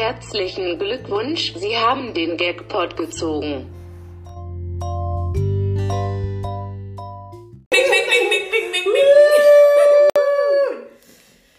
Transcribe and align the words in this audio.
Herzlichen 0.00 0.78
Glückwunsch, 0.78 1.52
Sie 1.56 1.76
haben 1.76 2.14
den 2.14 2.38
Gagpot 2.38 2.96
gezogen. 2.96 3.66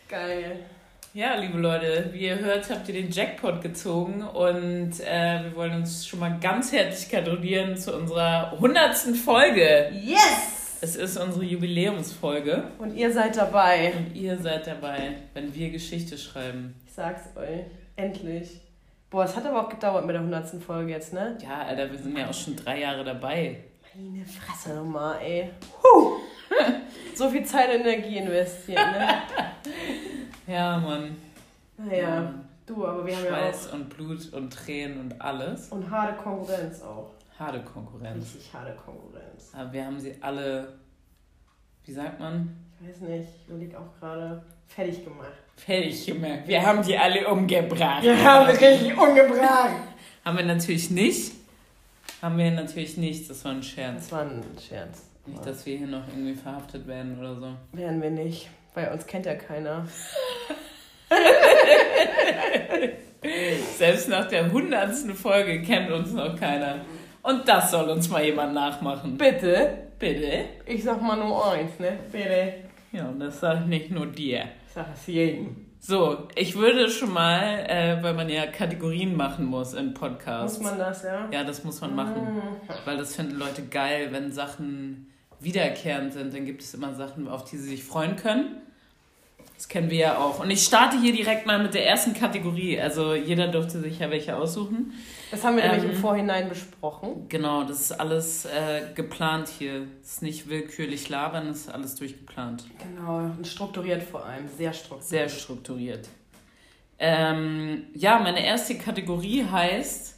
Geil. 0.09 0.59
Ja, 1.13 1.35
liebe 1.35 1.59
Leute, 1.59 2.09
wie 2.13 2.21
ihr 2.21 2.39
hört, 2.39 2.67
habt 2.71 2.88
ihr 2.88 2.95
den 2.95 3.12
Jackpot 3.12 3.62
gezogen 3.62 4.23
und 4.23 4.99
äh, 5.02 5.44
wir 5.44 5.55
wollen 5.55 5.76
uns 5.76 6.08
schon 6.08 6.20
mal 6.20 6.39
ganz 6.41 6.71
herzlich 6.71 7.12
gratulieren 7.12 7.77
zu 7.77 7.95
unserer 7.95 8.58
hundertsten 8.59 9.13
Folge. 9.13 9.91
Yes! 10.03 10.80
Es 10.81 10.95
ist 10.95 11.16
unsere 11.17 11.45
Jubiläumsfolge 11.45 12.63
Und 12.80 12.95
ihr 12.95 13.12
seid 13.12 13.38
dabei. 13.38 13.94
und 13.95 14.16
ihr 14.16 14.35
seid 14.39 14.66
dabei, 14.66 15.17
wenn 15.35 15.53
wir 15.53 15.70
Geschichte 15.70 16.17
schreiben. 16.17 16.73
Ich 16.88 16.94
sag's 16.94 17.21
euch. 17.35 17.80
Endlich. 17.95 18.62
Boah, 19.09 19.26
es 19.26 19.36
hat 19.36 19.45
aber 19.45 19.66
auch 19.66 19.70
gedauert 19.70 20.05
mit 20.05 20.13
der 20.13 20.22
100. 20.22 20.62
Folge 20.63 20.91
jetzt, 20.94 21.13
ne? 21.13 21.38
Ja, 21.41 21.63
Alter, 21.63 21.91
wir 21.91 21.98
sind 21.99 22.18
ja 22.18 22.30
auch 22.30 22.34
schon 22.34 22.55
drei 22.55 22.80
Jahre 22.80 23.04
dabei. 23.04 23.58
Meine 23.94 24.26
Fresse 24.26 24.73
nochmal, 24.76 25.20
ey. 25.22 25.49
Huh. 25.84 26.13
so 27.16 27.30
viel 27.30 27.46
Zeit 27.46 27.70
und 27.76 27.82
Energie 27.85 28.18
investiert, 28.18 28.80
ne? 28.80 29.08
Ja, 30.48 30.77
Mann. 30.80 31.16
Naja, 31.77 32.34
du, 32.66 32.85
aber 32.85 33.05
wir 33.05 33.16
haben 33.16 33.26
ja 33.26 33.30
Schweiß 33.32 33.68
und 33.68 33.90
Blut 33.90 34.34
und 34.34 34.52
Tränen 34.52 34.99
und 34.99 35.21
alles. 35.21 35.71
auch. 35.71 35.76
Und 35.76 35.90
harte 35.90 36.21
Konkurrenz 36.21 36.82
auch. 36.82 37.12
Harte 37.38 37.62
Konkurrenz. 37.62 38.34
Richtig 38.35 38.54
harte 38.54 38.73
Konkurrenz. 38.76 39.52
Aber 39.54 39.71
wir 39.71 39.85
haben 39.85 39.99
sie 39.99 40.16
alle, 40.21 40.73
wie 41.85 41.91
sagt 41.94 42.20
man, 42.20 42.55
Ich 42.82 42.90
weiß 42.90 43.02
nicht, 43.02 43.27
ich 43.44 43.49
überlege 43.49 43.80
auch 43.80 43.99
gerade. 43.99 44.44
Fertig 44.75 45.03
gemacht. 45.03 45.31
fertig 45.57 46.05
gemacht. 46.05 46.39
Wir 46.45 46.66
haben 46.66 46.82
die 46.84 46.98
alle 46.98 47.27
umgebracht. 47.27 48.04
richtig 48.04 48.98
umgebracht. 48.98 49.71
Haben 50.26 50.37
wir 50.37 50.46
natürlich 50.46 50.90
nicht. 50.91 51.32
Haben 52.21 52.37
wir 52.37 52.51
natürlich 52.51 52.96
nicht. 52.98 53.27
Das 53.29 53.43
war 53.43 53.51
ein 53.54 53.63
Scherz. 53.63 54.04
Das 54.04 54.12
war 54.12 54.21
ein 54.21 54.43
Scherz. 54.68 55.04
Nicht, 55.26 55.43
dass 55.46 55.65
wir 55.65 55.77
hier 55.77 55.87
noch 55.87 56.07
irgendwie 56.07 56.35
verhaftet 56.35 56.85
werden 56.87 57.18
oder 57.20 57.35
so. 57.35 57.48
Werden 57.73 58.01
wir 58.01 58.12
nicht. 58.12 58.48
Bei 58.76 58.91
uns 58.91 59.05
kennt 59.07 59.26
ja 59.26 59.34
keiner. 59.35 59.87
Selbst 63.77 64.09
nach 64.09 64.28
der 64.28 64.51
hundertsten 64.51 65.16
Folge 65.16 65.62
kennt 65.63 65.91
uns 65.91 66.12
noch 66.12 66.40
keiner. 66.40 66.81
Und 67.24 67.47
das 67.47 67.72
soll 67.72 67.90
uns 67.90 68.09
mal 68.09 68.24
jemand 68.24 68.53
nachmachen. 68.53 69.18
Bitte? 69.18 69.78
Bitte? 70.00 70.46
Ich 70.66 70.84
sag 70.84 71.01
mal 71.01 71.18
nur 71.18 71.51
eins, 71.51 71.78
ne? 71.79 71.97
Bitte. 72.12 72.53
Ja, 72.91 73.07
und 73.07 73.19
das 73.19 73.40
sage 73.40 73.62
ich 73.62 73.68
nicht 73.68 73.91
nur 73.91 74.07
dir. 74.07 74.46
Sag 74.74 74.88
es 74.94 75.08
jedem. 75.08 75.66
So, 75.80 76.28
ich 76.36 76.56
würde 76.56 76.90
schon 76.90 77.12
mal, 77.12 77.41
äh, 77.68 78.02
weil 78.02 78.14
man 78.14 78.30
ja 78.30 78.46
Kategorien 78.46 79.18
machen 79.18 79.46
muss 79.46 79.74
im 79.74 79.94
Podcast. 79.94 80.62
Muss 80.62 80.69
man 80.69 80.80
das, 80.80 81.03
ja? 81.03 81.28
Ja, 81.31 81.44
das 81.44 81.64
muss 81.64 81.81
man 81.81 81.96
machen. 81.96 82.41
Weil 82.86 82.97
das 82.97 83.16
finden 83.16 83.38
Leute 83.38 83.64
geil, 83.64 84.09
wenn 84.12 84.31
Sachen 84.31 85.12
wiederkehrend 85.40 86.14
sind. 86.14 86.34
Dann 86.34 86.46
gibt 86.46 86.62
es 86.62 86.74
immer 86.74 86.94
Sachen, 86.94 87.28
auf 87.28 87.46
die 87.46 87.58
sie 87.58 87.69
sich 87.69 87.84
freuen 87.84 88.16
können. 88.16 88.62
Das 89.56 89.68
kennen 89.68 89.90
wir 89.90 89.97
ja 89.97 90.18
auch. 90.18 90.40
Und 90.40 90.52
ich 90.52 90.64
starte 90.64 91.00
hier 91.00 91.14
direkt 91.14 91.46
mal 91.46 91.62
mit 91.62 91.74
der 91.74 91.86
ersten 91.86 92.14
Kategorie. 92.14 92.80
Also 92.80 93.14
jeder 93.14 93.47
durfte 93.47 93.80
sich 93.80 94.00
ja 94.00 94.09
welche 94.09 94.36
aussuchen. 94.36 94.94
Das 95.31 95.44
haben 95.46 95.56
wir 95.56 95.63
nämlich 95.63 95.84
Ähm, 95.85 95.91
im 95.91 95.96
Vorhinein 95.96 96.50
besprochen. 96.50 97.25
Genau, 97.29 97.63
das 97.63 97.79
ist 97.81 97.91
alles 97.94 98.46
äh, 98.46 98.81
geplant 98.94 99.47
hier. 99.47 99.88
Das 100.01 100.12
ist 100.13 100.22
nicht 100.22 100.50
willkürlich 100.50 101.07
labern, 101.09 101.47
das 101.47 101.57
ist 101.62 101.69
alles 101.74 101.96
durchgeplant. 101.96 102.66
Genau, 102.84 103.18
und 103.19 103.47
strukturiert 103.47 104.03
vor 104.03 104.25
allem. 104.25 104.47
Sehr 104.57 104.74
strukturiert. 104.74 105.07
Sehr 105.07 105.29
strukturiert. 105.29 106.09
Ähm, 107.00 107.85
ja, 107.96 108.19
meine 108.19 108.46
erste 108.46 108.78
Kategorie 108.78 109.46
heißt. 109.50 110.18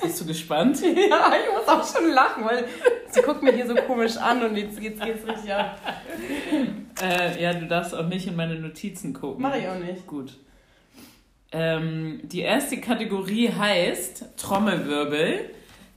Bist 0.00 0.20
du 0.20 0.26
gespannt? 0.26 0.78
Ja, 0.82 1.32
ich 1.34 1.52
muss 1.52 1.68
auch 1.68 1.84
schon 1.96 2.10
lachen, 2.10 2.44
weil 2.44 2.64
sie 3.10 3.20
guckt 3.20 3.42
mich 3.42 3.54
hier 3.54 3.66
so 3.66 3.74
komisch 3.74 4.16
an 4.16 4.42
und 4.42 4.56
jetzt 4.56 4.80
geht's, 4.80 5.00
geht's 5.00 5.26
richtig 5.26 5.52
ab. 5.52 5.78
Äh, 7.00 7.42
ja, 7.42 7.52
du 7.52 7.66
darfst 7.66 7.94
auch 7.94 8.06
nicht 8.06 8.26
in 8.26 8.34
meine 8.36 8.54
Notizen 8.54 9.12
gucken. 9.12 9.42
Mach 9.42 9.54
ich 9.54 9.68
auch 9.68 9.78
nicht. 9.78 10.06
Gut. 10.06 10.32
Ähm, 11.52 12.20
die 12.24 12.40
erste 12.40 12.80
Kategorie 12.80 13.50
heißt 13.52 14.36
Trommelwirbel. 14.36 15.50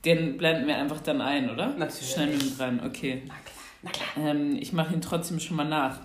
Den 0.03 0.37
blenden 0.37 0.67
wir 0.67 0.77
einfach 0.77 0.99
dann 1.01 1.21
ein, 1.21 1.49
oder? 1.49 1.69
Natürlich. 1.69 2.11
Schneiden 2.11 2.39
wir 2.39 2.45
mit 2.45 2.59
rein, 2.59 2.81
okay. 2.85 3.23
Na 3.25 3.33
klar, 3.33 3.55
na 3.81 3.91
klar. 3.91 4.07
Ähm, 4.17 4.57
ich 4.59 4.73
mache 4.73 4.93
ihn 4.93 5.01
trotzdem 5.01 5.39
schon 5.39 5.57
mal 5.57 5.63
nach. 5.63 5.99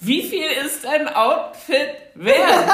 Wie 0.00 0.22
viel 0.22 0.46
ist 0.64 0.86
ein 0.86 1.08
Outfit 1.08 1.90
wert? 2.14 2.70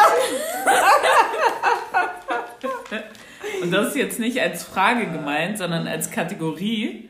Und 3.63 3.71
das 3.71 3.89
ist 3.89 3.97
jetzt 3.97 4.19
nicht 4.19 4.41
als 4.41 4.65
Frage 4.65 5.07
gemeint, 5.07 5.59
sondern 5.59 5.87
als 5.87 6.11
Kategorie. 6.11 7.09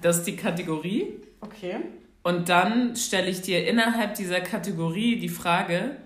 Das 0.00 0.18
ist 0.18 0.26
die 0.26 0.36
Kategorie. 0.36 1.20
Okay. 1.40 1.76
Und 2.24 2.48
dann 2.48 2.96
stelle 2.96 3.28
ich 3.28 3.42
dir 3.42 3.68
innerhalb 3.68 4.14
dieser 4.14 4.40
Kategorie 4.40 5.18
die 5.20 5.28
Frage, 5.28 5.96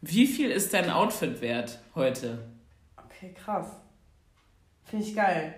wie 0.00 0.26
viel 0.26 0.50
ist 0.50 0.72
dein 0.72 0.88
Outfit 0.90 1.40
wert 1.42 1.78
heute? 1.94 2.48
Okay, 2.96 3.34
krass. 3.34 3.66
Finde 4.84 5.04
ich 5.04 5.14
geil. 5.14 5.54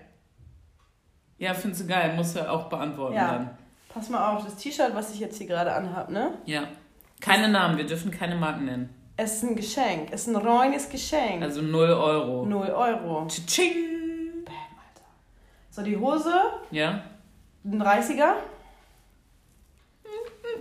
Ja, 1.38 1.54
findest 1.54 1.82
du 1.82 1.86
geil, 1.86 2.14
musst 2.16 2.36
du 2.36 2.50
auch 2.50 2.68
beantworten 2.68 3.14
Ja. 3.14 3.32
dann. 3.32 3.50
Pass 3.88 4.08
mal 4.10 4.34
auf, 4.34 4.44
das 4.44 4.56
T-Shirt, 4.56 4.94
was 4.94 5.14
ich 5.14 5.20
jetzt 5.20 5.38
hier 5.38 5.46
gerade 5.46 5.72
anhab, 5.72 6.10
ne? 6.10 6.38
Ja. 6.46 6.64
Keine 7.20 7.48
Namen, 7.48 7.78
wir 7.78 7.86
dürfen 7.86 8.10
keine 8.10 8.34
Marken 8.34 8.64
nennen. 8.64 8.90
Es 9.16 9.34
ist 9.36 9.44
ein 9.44 9.54
Geschenk. 9.54 10.08
Es 10.10 10.26
ist 10.26 10.34
ein 10.34 10.36
reines 10.36 10.88
Geschenk. 10.88 11.42
Also 11.42 11.62
0 11.62 11.90
Euro. 11.90 12.44
0 12.46 12.68
Euro. 12.70 13.26
Tsching. 13.28 14.44
Bam, 14.44 14.54
Alter. 14.54 15.06
So, 15.70 15.82
die 15.82 15.96
Hose, 15.96 16.32
Ja. 16.72 17.04
ein 17.64 17.80
30er. 17.80 18.34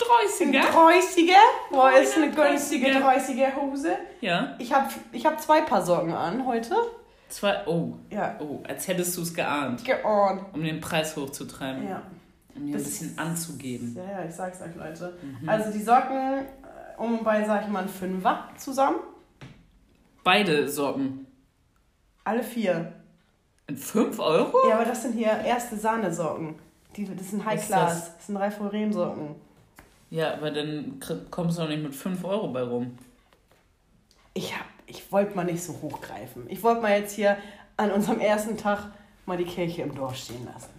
Ein 0.01 0.47
Ein 0.47 0.53
30er. 0.53 0.61
30er. 0.61 1.71
Boah, 1.71 1.91
ist 1.91 2.17
eine 2.17 2.27
30er. 2.27 2.47
günstige 2.49 2.87
30er 2.87 3.55
Hose. 3.55 3.97
Ja. 4.21 4.55
Ich 4.59 4.73
habe 4.73 4.89
ich 5.11 5.25
hab 5.25 5.39
zwei 5.41 5.61
Paar 5.61 5.85
Socken 5.85 6.13
an 6.13 6.45
heute. 6.45 6.75
Zwei. 7.29 7.65
Oh. 7.65 7.93
Ja. 8.09 8.35
Oh, 8.39 8.61
als 8.67 8.87
hättest 8.87 9.17
du 9.17 9.21
es 9.21 9.33
geahnt. 9.33 9.85
Geordnet. 9.85 10.45
Um 10.53 10.63
den 10.63 10.81
Preis 10.81 11.15
hochzutreiben. 11.15 11.87
Ja. 11.87 12.01
Um 12.55 12.65
dir 12.65 12.75
ein 12.75 12.83
bisschen 12.83 13.17
anzugeben. 13.17 13.95
Ja, 13.95 14.19
ja, 14.19 14.25
ich 14.27 14.35
sag's 14.35 14.61
euch, 14.61 14.75
Leute. 14.75 15.17
Mhm. 15.21 15.47
Also 15.47 15.71
die 15.71 15.81
Socken 15.81 16.39
äh, 16.39 16.43
um 16.97 17.23
bei, 17.23 17.43
sag 17.45 17.63
ich 17.63 17.67
mal, 17.69 17.83
ein 17.83 17.89
Fünfer 17.89 18.49
zusammen. 18.57 18.99
Beide 20.23 20.67
Socken. 20.67 21.25
Alle 22.23 22.43
vier. 22.43 22.93
In 23.67 23.77
5 23.77 24.19
Euro? 24.19 24.67
Ja, 24.67 24.75
aber 24.75 24.85
das 24.85 25.01
sind 25.03 25.13
hier 25.13 25.29
erste 25.45 25.77
Sahnesocken. 25.77 26.59
Die, 26.95 27.05
das 27.15 27.29
sind 27.31 27.45
High 27.45 27.65
Class. 27.65 27.93
das? 27.93 28.17
Das, 28.17 28.27
sind 28.27 28.35
Lauren 28.35 28.93
Socken. 28.93 29.35
Ja, 30.11 30.33
aber 30.33 30.51
dann 30.51 30.99
kommst 31.31 31.57
du 31.57 31.61
doch 31.63 31.69
nicht 31.69 31.81
mit 31.81 31.95
5 31.95 32.23
Euro 32.25 32.49
bei 32.49 32.61
rum. 32.61 32.97
Ich, 34.33 34.53
hab- 34.55 34.65
ich 34.85 35.11
wollte 35.11 35.35
mal 35.35 35.45
nicht 35.45 35.63
so 35.63 35.73
hochgreifen. 35.81 36.43
Ich 36.49 36.61
wollte 36.63 36.81
mal 36.81 36.91
jetzt 36.99 37.15
hier 37.15 37.37
an 37.77 37.91
unserem 37.91 38.19
ersten 38.19 38.57
Tag 38.57 38.91
mal 39.25 39.37
die 39.37 39.45
Kirche 39.45 39.81
im 39.83 39.95
Dorf 39.95 40.15
stehen 40.17 40.45
lassen. 40.45 40.69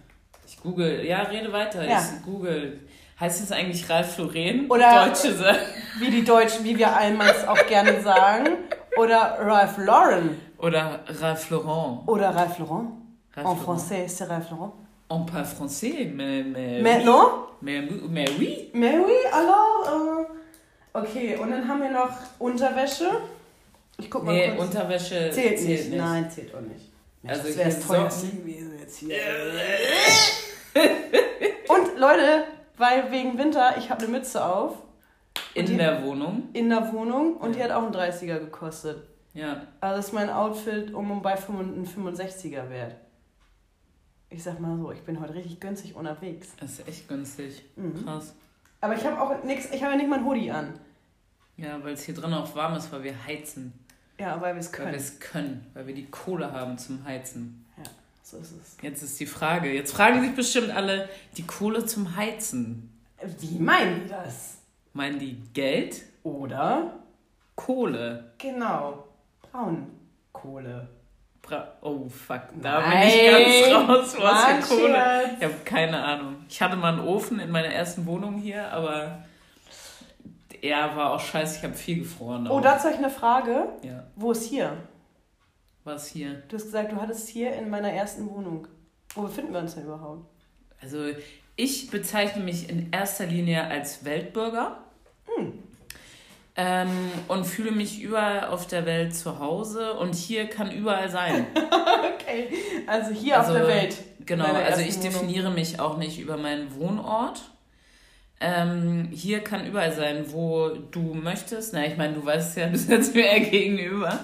Ich 0.45 0.59
google. 0.61 1.03
Ja, 1.05 1.23
rede 1.23 1.51
weiter. 1.51 1.83
Ja. 1.87 1.99
Ich 1.99 2.23
google. 2.23 2.79
Heißt 3.19 3.41
es 3.41 3.51
eigentlich 3.51 3.89
Ralf 3.89 4.17
Lauren? 4.17 4.69
Oder- 4.69 5.05
Deutsche 5.07 5.33
Sa- 5.33 5.55
Wie 5.99 6.09
die 6.11 6.23
Deutschen, 6.23 6.63
wie 6.65 6.77
wir 6.77 6.95
einmal 6.95 7.33
auch 7.47 7.67
gerne 7.67 8.01
sagen. 8.01 8.49
Oder 8.97 9.37
Ralph 9.39 9.77
Lauren. 9.77 10.37
Oder 10.59 11.03
Ralph 11.07 11.49
Laurent. 11.49 12.07
Oder 12.07 12.29
Ralph 12.35 12.57
Lauren. 12.59 13.17
Ralph 13.35 13.47
En 13.47 13.55
Lauren. 13.57 13.59
français, 13.79 14.07
c'est 14.07 14.29
Ralph 14.29 14.49
Lauren. 14.51 14.71
On 15.15 15.25
parle 15.25 15.45
français, 15.45 16.11
mais. 16.13 16.43
Mais, 16.43 16.81
Mais 16.81 17.03
non? 17.03 17.45
mais, 17.61 17.81
mais 18.09 18.25
oui. 18.39 18.69
Mais 18.73 18.97
oui, 18.97 19.13
alors. 19.31 20.25
Äh, 20.25 20.97
okay, 20.97 21.35
und 21.37 21.51
dann 21.51 21.67
haben 21.67 21.81
wir 21.81 21.91
noch 21.91 22.09
Unterwäsche. 22.39 23.05
Ich 23.99 24.09
guck 24.09 24.23
mal 24.23 24.33
Nee, 24.33 24.55
kurz. 24.55 24.67
Unterwäsche 24.69 25.29
zählt, 25.31 25.61
nicht. 25.67 25.93
Nein, 25.93 26.29
zählt 26.31 26.53
auch 26.55 26.61
nicht. 26.61 26.89
Mensch, 27.21 27.37
Also 27.37 27.47
das 27.47 27.57
wäre 27.57 27.69
das 27.69 27.87
teuerste 27.87 28.27
gewesen 28.27 28.71
jetzt 28.79 28.97
hier. 28.97 29.15
Und 31.69 31.99
Leute, 31.99 32.45
weil 32.77 33.11
wegen 33.11 33.37
Winter, 33.37 33.75
ich 33.77 33.89
habe 33.91 34.03
eine 34.03 34.11
Mütze 34.11 34.43
auf 34.43 34.73
In 35.53 35.65
die- 35.67 35.77
der 35.77 36.03
Wohnung. 36.03 36.49
in 36.53 36.69
der 36.69 36.91
Wohnung 36.91 37.37
und 37.37 37.55
die 37.55 37.63
hat 37.63 37.71
auch 37.71 37.83
einen 37.83 37.93
30er 37.93 38.39
gekostet. 38.39 39.03
Ja. 39.35 39.61
Also 39.79 39.99
ist 39.99 40.13
mein 40.13 40.29
Outfit 40.31 40.93
um 40.93 41.11
und 41.11 41.21
bei 41.21 41.35
65er 41.35 42.69
wert. 42.69 42.95
Ich 44.33 44.41
sag 44.43 44.59
mal 44.59 44.75
so, 44.77 44.91
ich 44.91 45.01
bin 45.03 45.19
heute 45.19 45.35
richtig 45.35 45.59
günstig 45.59 45.95
unterwegs. 45.95 46.49
Das 46.59 46.71
ist 46.71 46.87
echt 46.87 47.07
günstig. 47.07 47.63
Mhm. 47.75 48.03
Krass. 48.03 48.33
Aber 48.81 48.95
ich 48.95 49.05
habe 49.05 49.21
auch 49.21 49.43
nichts, 49.43 49.69
ich 49.71 49.81
habe 49.83 49.91
ja 49.91 49.97
nicht 49.97 50.09
mal 50.09 50.19
ein 50.19 50.25
Hoodie 50.25 50.49
an. 50.51 50.73
Ja, 51.55 51.81
weil 51.83 51.93
es 51.93 52.03
hier 52.03 52.15
drin 52.15 52.33
auch 52.33 52.55
warm 52.55 52.73
ist, 52.75 52.91
weil 52.91 53.03
wir 53.03 53.25
heizen. 53.25 53.73
Ja, 54.19 54.41
weil 54.41 54.55
wir 54.55 54.59
es 54.59 54.71
Weil 54.71 54.77
können. 54.79 54.91
wir 54.91 54.97
es 54.99 55.19
können. 55.19 55.67
Weil 55.75 55.87
wir 55.87 55.93
die 55.93 56.07
Kohle 56.07 56.51
haben 56.51 56.77
zum 56.79 57.03
Heizen. 57.05 57.65
So 58.23 58.37
ist 58.37 58.53
es. 58.53 58.77
Jetzt 58.81 59.03
ist 59.03 59.19
die 59.19 59.25
Frage. 59.25 59.71
Jetzt 59.71 59.93
fragen 59.93 60.21
sich 60.21 60.33
bestimmt 60.33 60.71
alle, 60.71 61.09
die 61.37 61.43
Kohle 61.45 61.85
zum 61.85 62.15
Heizen. 62.15 62.89
Wie 63.39 63.59
meinen 63.59 64.03
die 64.03 64.09
das? 64.09 64.57
Meinen 64.93 65.19
die 65.19 65.35
Geld? 65.53 66.01
Oder, 66.23 66.99
Kohle. 67.55 68.31
genau, 68.39 69.07
Braunkohle. 69.51 70.87
Bra 71.43 71.67
oh, 71.81 72.07
fuck. 72.07 72.41
Da 72.61 72.79
bin 72.79 72.89
Nein. 72.89 73.09
ich 73.09 73.69
ganz 73.69 73.75
raus. 73.75 74.15
Was 74.17 74.43
Mann, 74.43 74.61
für 74.61 74.75
Kohle. 74.75 74.93
Scherz. 74.93 75.29
Ich 75.37 75.43
habe 75.43 75.53
keine 75.65 76.03
Ahnung. 76.03 76.35
Ich 76.49 76.61
hatte 76.61 76.77
mal 76.77 76.93
einen 76.93 77.05
Ofen 77.05 77.39
in 77.39 77.51
meiner 77.51 77.67
ersten 77.67 78.05
Wohnung 78.05 78.37
hier, 78.37 78.71
aber 78.71 79.25
er 80.61 80.95
war 80.95 81.11
auch 81.11 81.19
scheiße. 81.19 81.57
Ich 81.57 81.63
habe 81.63 81.73
viel 81.73 81.99
gefroren. 81.99 82.47
Oh, 82.47 82.57
auch. 82.57 82.61
dazu 82.61 82.85
habe 82.85 82.93
ich 82.93 82.99
eine 82.99 83.09
Frage. 83.09 83.67
Ja. 83.83 84.05
Wo 84.15 84.31
ist 84.31 84.45
hier? 84.45 84.77
Was 85.83 86.07
hier? 86.07 86.43
Du 86.47 86.55
hast 86.55 86.63
gesagt, 86.63 86.93
du 86.93 87.01
hattest 87.01 87.27
hier 87.27 87.51
in 87.53 87.69
meiner 87.69 87.91
ersten 87.91 88.29
Wohnung. 88.29 88.67
Wo 89.13 89.23
befinden 89.23 89.51
wir 89.51 89.59
uns 89.59 89.75
denn 89.75 89.83
überhaupt? 89.83 90.25
Also, 90.81 91.09
ich 91.57 91.91
bezeichne 91.91 92.41
mich 92.41 92.69
in 92.69 92.91
erster 92.91 93.25
Linie 93.25 93.65
als 93.67 94.05
Weltbürger. 94.05 94.77
Hm. 96.55 96.63
Ähm, 96.65 96.89
und 97.29 97.45
fühle 97.45 97.71
mich 97.71 98.01
überall 98.01 98.45
auf 98.47 98.67
der 98.67 98.85
Welt 98.85 99.15
zu 99.15 99.39
Hause 99.39 99.93
und 99.93 100.13
hier 100.13 100.45
kann 100.47 100.71
überall 100.71 101.09
sein. 101.09 101.47
Okay, 102.23 102.47
also 102.87 103.11
hier 103.11 103.37
Also, 103.39 103.51
auf 103.51 103.57
der 103.57 103.67
Welt. 103.67 103.97
Genau, 104.25 104.45
also 104.45 104.81
ich 104.81 104.97
Wohnung. 104.97 105.01
definiere 105.11 105.51
mich 105.51 105.79
auch 105.79 105.97
nicht 105.97 106.19
über 106.19 106.37
meinen 106.37 106.73
Wohnort. 106.75 107.41
Ähm, 108.39 109.09
hier 109.11 109.39
kann 109.41 109.65
überall 109.67 109.91
sein, 109.91 110.25
wo 110.29 110.69
du 110.91 111.13
möchtest. 111.13 111.73
Na, 111.73 111.85
ich 111.85 111.97
meine, 111.97 112.13
du 112.13 112.25
weißt 112.25 112.57
ja, 112.57 112.67
du 112.69 112.77
sitzt 112.77 113.13
mir 113.15 113.25
ja 113.25 113.43
gegenüber. 113.43 114.19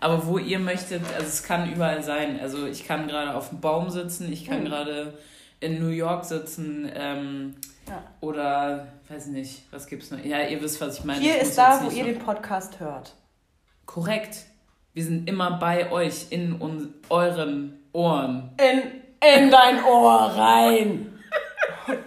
Aber 0.00 0.26
wo 0.26 0.38
ihr 0.38 0.58
möchtet, 0.58 1.02
also 1.14 1.26
es 1.26 1.42
kann 1.42 1.72
überall 1.72 2.02
sein. 2.02 2.38
Also 2.40 2.66
ich 2.66 2.86
kann 2.86 3.06
gerade 3.08 3.34
auf 3.34 3.48
dem 3.50 3.60
Baum 3.60 3.90
sitzen, 3.90 4.32
ich 4.32 4.46
kann 4.46 4.58
Hm. 4.58 4.64
gerade 4.66 5.14
in 5.60 5.78
New 5.80 5.90
York 5.90 6.24
sitzen 6.24 6.90
ähm, 6.94 7.54
Ja. 7.90 8.02
oder 8.20 8.86
weiß 9.08 9.26
nicht, 9.26 9.64
was 9.72 9.86
gibt's 9.86 10.10
noch? 10.10 10.18
Ja, 10.24 10.42
ihr 10.46 10.60
wisst, 10.62 10.80
was 10.80 10.98
ich 10.98 11.04
meine. 11.04 11.20
Hier 11.20 11.36
Ich 11.36 11.42
ist 11.42 11.58
da, 11.58 11.80
wo 11.82 11.90
ihr 11.90 12.04
noch- 12.04 12.10
den 12.12 12.18
Podcast 12.20 12.78
hört. 12.80 13.14
Korrekt. 13.86 14.36
Wir 14.94 15.04
sind 15.04 15.28
immer 15.28 15.58
bei 15.58 15.90
euch 15.90 16.26
in 16.30 16.54
uns, 16.54 16.88
euren 17.08 17.78
Ohren. 17.92 18.50
In, 18.60 18.82
in 19.42 19.50
dein 19.50 19.82
Ohr 19.84 20.14
rein. 20.36 21.06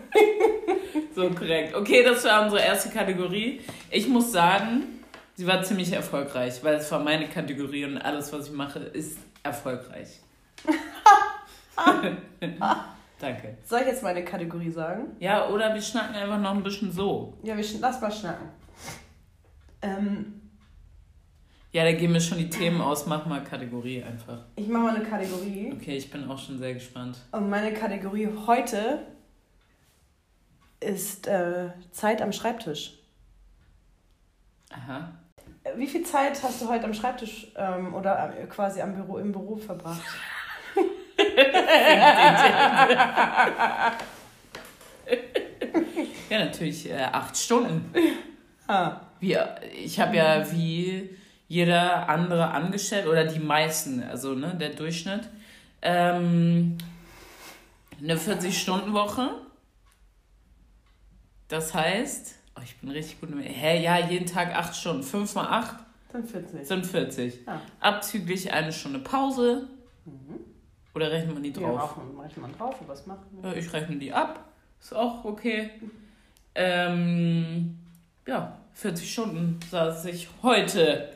So 1.15 1.29
korrekt. 1.29 1.75
Okay, 1.75 2.03
das 2.03 2.23
war 2.25 2.41
unsere 2.43 2.61
erste 2.63 2.89
Kategorie. 2.89 3.61
Ich 3.91 4.07
muss 4.07 4.31
sagen, 4.31 4.83
sie 5.35 5.45
war 5.45 5.61
ziemlich 5.61 5.91
erfolgreich, 5.93 6.63
weil 6.63 6.77
es 6.77 6.91
war 6.91 6.97
meine 6.99 7.27
Kategorie 7.29 7.85
und 7.85 7.99
alles, 7.99 8.33
was 8.33 8.47
ich 8.47 8.53
mache, 8.53 8.79
ist 8.79 9.19
erfolgreich. 9.43 10.07
Danke. 13.19 13.57
Soll 13.63 13.81
ich 13.81 13.87
jetzt 13.87 14.03
meine 14.03 14.23
Kategorie 14.25 14.69
sagen? 14.71 15.15
Ja, 15.19 15.47
oder 15.47 15.73
wir 15.73 15.81
schnacken 15.81 16.15
einfach 16.15 16.39
noch 16.39 16.51
ein 16.51 16.63
bisschen 16.63 16.91
so. 16.91 17.37
Ja, 17.43 17.55
wir 17.55 17.65
lass 17.79 18.01
mal 18.01 18.11
schnacken. 18.11 18.49
Ähm, 19.81 20.41
Ja, 21.71 21.83
da 21.83 21.91
gehen 21.93 22.11
mir 22.11 22.21
schon 22.21 22.37
die 22.37 22.49
Themen 22.49 22.81
aus. 22.81 23.05
Mach 23.05 23.25
mal 23.25 23.43
Kategorie 23.43 24.03
einfach. 24.03 24.45
ich 24.55 24.67
mache 24.67 24.83
mal 24.83 24.95
eine 24.95 25.05
Kategorie. 25.05 25.71
Okay, 25.75 25.95
ich 25.97 26.11
bin 26.11 26.29
auch 26.29 26.37
schon 26.37 26.57
sehr 26.57 26.73
gespannt. 26.73 27.17
Und 27.31 27.49
meine 27.49 27.73
Kategorie 27.73 28.29
heute 28.45 28.99
ist 30.79 31.27
äh, 31.27 31.69
Zeit 31.91 32.21
am 32.21 32.31
Schreibtisch. 32.33 32.99
Aha. 34.69 35.13
Äh, 35.63 35.77
Wie 35.77 35.87
viel 35.87 36.03
Zeit 36.03 36.41
hast 36.43 36.61
du 36.61 36.67
heute 36.67 36.85
am 36.85 36.93
Schreibtisch 36.93 37.47
ähm, 37.55 37.93
oder 37.93 38.37
äh, 38.37 38.45
quasi 38.47 38.81
am 38.81 38.93
Büro, 38.95 39.17
im 39.17 39.31
Büro 39.31 39.55
verbracht? 39.55 40.01
Ja, 46.29 46.45
natürlich 46.45 46.89
äh, 46.89 46.95
acht 47.11 47.37
Stunden. 47.37 47.93
Ah, 48.67 49.01
Wie, 49.19 49.37
ich 49.83 49.99
habe 49.99 50.17
ja 50.17 50.51
wie 50.51 51.09
jeder 51.47 52.09
andere 52.09 52.49
angestellt 52.51 53.07
oder 53.07 53.25
die 53.25 53.39
meisten, 53.39 54.01
also 54.03 54.33
ne, 54.33 54.55
der 54.55 54.69
Durchschnitt, 54.69 55.29
ähm, 55.81 56.77
eine 58.01 58.15
40-Stunden-Woche. 58.15 59.29
Das 61.49 61.73
heißt, 61.73 62.35
oh, 62.57 62.61
ich 62.63 62.77
bin 62.79 62.89
richtig 62.89 63.19
gut. 63.19 63.29
im- 63.29 63.39
Hä, 63.39 63.83
ja, 63.83 63.99
jeden 63.99 64.25
Tag 64.25 64.55
acht 64.55 64.75
Stunden. 64.75 65.03
5 65.03 65.35
mal 65.35 65.47
8 65.47 65.75
dann 66.11 66.25
40. 66.25 66.67
sind 66.67 66.85
40. 66.85 67.45
Ja. 67.45 67.61
Abzüglich 67.79 68.51
eine 68.53 68.71
Stunde 68.73 68.99
Pause. 68.99 69.67
Oder 70.95 71.11
rechnet 71.11 71.33
man 71.33 71.43
die 71.43 71.49
Ja, 71.51 71.59
drauf? 71.59 71.81
auch 71.81 71.97
manchmal 72.15 72.51
drauf, 72.51 72.75
und 72.81 72.87
was 72.87 73.05
machen 73.07 73.25
wir? 73.41 73.51
Ja, 73.51 73.55
ich 73.57 73.71
rechne 73.73 73.95
die 73.97 74.11
ab. 74.13 74.45
Ist 74.79 74.93
auch 74.95 75.23
okay. 75.25 75.71
Ähm, 76.55 77.77
ja, 78.27 78.57
40 78.73 79.11
Stunden 79.11 79.59
saß 79.71 80.05
ich 80.05 80.27
heute. 80.41 81.09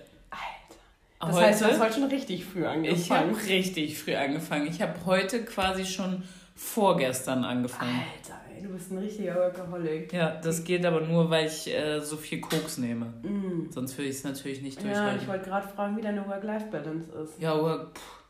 Das 1.20 1.30
heute, 1.36 1.46
heißt, 1.48 1.62
du 1.62 1.66
hast 1.66 1.80
heute 1.80 1.94
schon 1.96 2.04
richtig 2.10 2.46
früh 2.46 2.60
ich 2.62 2.68
angefangen. 2.68 3.36
habe 3.36 3.48
richtig 3.48 3.98
früh 4.00 4.16
angefangen. 4.16 4.68
Ich 4.68 4.82
habe 4.82 4.94
heute 5.06 5.44
quasi 5.46 5.84
schon 5.84 6.22
vorgestern 6.56 7.44
angefangen. 7.44 8.02
Alter, 8.16 8.40
ey, 8.56 8.62
du 8.62 8.70
bist 8.70 8.92
ein 8.92 9.00
richtiger 9.00 9.34
Workaholic. 9.36 10.14
Ja, 10.14 10.36
das 10.40 10.64
geht 10.64 10.86
aber 10.86 11.02
nur, 11.02 11.28
weil 11.32 11.48
ich 11.48 11.74
äh, 11.74 12.00
so 12.02 12.18
viel 12.18 12.40
Koks 12.40 12.78
nehme. 12.78 13.06
Mm. 13.24 13.72
Sonst 13.72 13.98
würde 13.98 14.10
ich 14.10 14.18
es 14.18 14.24
natürlich 14.26 14.62
nicht 14.62 14.80
Ja, 14.84 14.90
ich 14.90 14.94
durchhalten. 14.94 15.28
wollte 15.28 15.46
gerade 15.50 15.68
fragen, 15.68 15.98
wie 15.98 16.02
deine 16.02 16.28
Work-Life-Balance 16.28 17.12
ist. 17.24 17.42
Ja, 17.42 17.60
Work, 17.60 17.96
pff, 17.98 18.24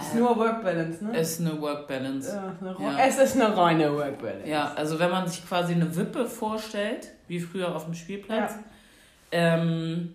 Ist 0.00 0.14
nur 0.14 0.36
Work-Balance, 0.36 1.04
ne? 1.04 1.18
ist 1.18 1.40
eine 1.40 1.60
Work-Balance. 1.60 2.30
Ja, 2.34 2.54
eine 2.60 2.76
Ja. 2.96 3.04
Es 3.06 3.18
ist 3.18 3.34
eine 3.40 3.56
reine 3.56 3.92
Work-Balance. 3.94 4.48
Ja, 4.48 4.72
also 4.74 4.98
wenn 4.98 5.10
man 5.10 5.26
sich 5.28 5.46
quasi 5.46 5.74
eine 5.74 5.94
Wippe 5.96 6.26
vorstellt, 6.26 7.08
wie 7.28 7.40
früher 7.40 7.74
auf 7.74 7.84
dem 7.86 7.94
Spielplatz, 7.94 8.52
Ja. 8.52 8.58
ähm, 9.32 10.14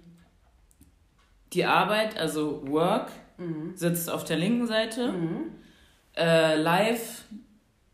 die 1.53 1.65
Arbeit, 1.65 2.17
also 2.17 2.61
Work, 2.69 3.09
Mhm. 3.37 3.73
sitzt 3.75 4.09
auf 4.09 4.23
der 4.23 4.37
linken 4.37 4.65
Seite, 4.67 5.11
Mhm. 5.11 5.51
äh, 6.15 6.55
Live, 6.55 7.23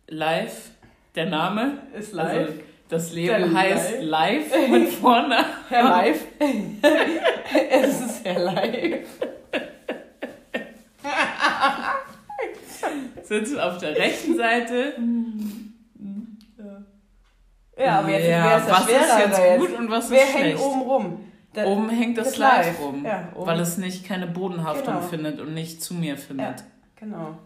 Live, 0.07 0.71
der 1.15 1.25
Name, 1.27 1.79
Ist 1.97 2.13
live. 2.13 2.47
Also 2.50 2.53
das 2.89 3.13
Leben 3.13 3.27
Der 3.27 3.53
heißt 3.53 4.01
Live 4.01 4.69
mit 4.69 4.89
vorne, 5.01 5.38
Herr 5.69 5.83
Live. 5.83 6.25
es 7.71 8.01
ist 8.01 8.25
Herr 8.25 8.39
Live. 8.39 9.07
Sitzt 13.31 13.57
auf 13.57 13.78
der 13.78 13.95
rechten 13.95 14.36
Seite. 14.36 14.94
Ja, 17.78 18.00
aber 18.00 18.09
jetzt 18.09 18.28
Ja, 18.28 18.44
wer 18.45 18.57
ist 18.57 18.68
das 18.68 18.71
was 18.81 18.88
ist 18.90 19.19
jetzt 19.19 19.40
da 19.40 19.57
gut 19.57 19.73
und 19.80 19.90
was 19.90 20.06
ist 20.06 20.11
Wer 20.11 20.26
schlecht? 20.28 20.44
hängt 20.45 20.59
oben 20.59 20.81
rum? 20.81 21.19
Da- 21.54 21.66
Oben 21.66 21.90
hängt 21.90 22.18
das, 22.18 22.30
das 22.30 22.38
Live, 22.38 22.66
Live. 22.68 22.80
rum, 22.81 23.06
Ja, 23.06 23.30
oben. 23.35 23.45
weil 23.45 23.59
es 23.59 23.78
nicht 23.78 24.06
keine 24.06 24.28
Bodenhaftung 24.28 24.94
Genau. 24.95 25.07
findet 25.07 25.40
und 25.42 25.54
nicht 25.54 25.81
zu 25.81 25.94
mir 25.94 26.11
Ja, 26.14 26.18
findet. 26.18 26.64
genau. 26.97 27.38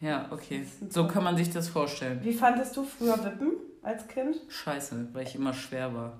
Ja, 0.00 0.26
okay. 0.30 0.62
Ist 0.80 0.92
So 0.92 1.06
kann 1.06 1.24
man 1.24 1.36
sich 1.36 1.50
das 1.50 1.68
vorstellen. 1.68 2.20
Wie 2.22 2.32
fandest 2.34 2.76
du 2.76 2.84
früher 2.84 3.22
Wippen 3.24 3.52
als 3.82 4.06
Kind? 4.08 4.36
Scheiße, 4.48 5.08
weil 5.14 5.22
ich 5.26 5.34
immer 5.34 5.54
schwer 5.54 5.94
war. 5.94 6.14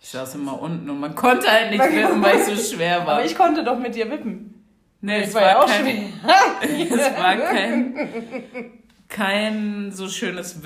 Ich 0.00 0.08
saß 0.10 0.36
immer 0.36 0.60
unten 0.62 0.88
und 0.88 1.00
man 1.00 1.14
konnte 1.14 1.50
halt 1.50 1.70
nicht 1.70 1.82
wippen, 1.84 2.22
weil 2.22 2.36
ich 2.38 2.44
so 2.44 2.54
schwer 2.76 3.00
war. 3.06 3.16
Aber 3.16 3.24
ich 3.24 3.34
konnte 3.36 3.62
doch 3.64 3.78
mit 3.78 3.94
dir 3.94 4.10
wippen. 4.10 4.57
Nee, 5.00 5.20
Das 5.20 5.28
es 5.28 5.34
war 5.34 5.42
ja 5.42 5.58
auch 5.60 5.66
kein, 5.66 6.12
es 6.90 7.18
war 7.18 7.36
kein, 7.36 8.72
kein 9.08 9.92
so 9.92 10.08
schönes 10.08 10.62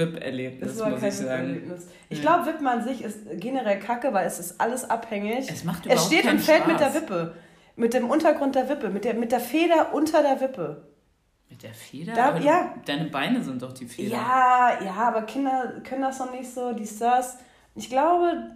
war 0.81 0.91
muss 0.91 1.03
ich 1.03 1.15
sagen. 1.15 1.49
Erlebnis. 1.49 1.87
Ich 2.09 2.21
glaube, 2.21 2.47
Wippen 2.47 2.67
an 2.67 2.83
sich 2.85 3.03
ist 3.03 3.19
generell 3.35 3.79
kacke, 3.79 4.13
weil 4.13 4.27
es 4.27 4.39
ist 4.39 4.61
alles 4.61 4.89
abhängig. 4.89 5.49
Es 5.51 5.65
macht 5.65 5.87
Es 5.87 5.93
überhaupt 5.93 6.07
steht 6.07 6.23
keinen 6.25 6.37
und 6.37 6.43
fällt 6.43 6.63
Spaß. 6.65 6.73
mit 6.73 6.81
der 6.81 6.95
Wippe. 6.95 7.35
Mit 7.77 7.95
dem 7.95 8.11
Untergrund 8.11 8.55
der 8.55 8.69
Wippe, 8.69 8.91
mit 8.91 9.05
der, 9.05 9.15
mit 9.15 9.33
der 9.33 9.41
Feder 9.41 9.95
unter 9.95 10.23
der 10.23 10.41
Wippe. 10.41 10.89
Mit 11.49 11.63
der 11.63 11.73
Feder? 11.73 12.13
Da- 12.15 12.39
ja. 12.39 12.75
Deine 12.85 13.07
Beine 13.07 13.43
sind 13.43 13.63
doch 13.63 13.73
die 13.73 13.87
Feder. 13.87 14.11
Ja, 14.17 14.79
ja, 14.85 14.93
aber 14.95 15.23
Kinder 15.23 15.81
können 15.87 16.03
das 16.03 16.19
noch 16.19 16.33
nicht 16.33 16.53
so, 16.53 16.73
dies, 16.73 16.99
das. 16.99 17.39
Ich 17.75 17.89
glaube, 17.89 18.51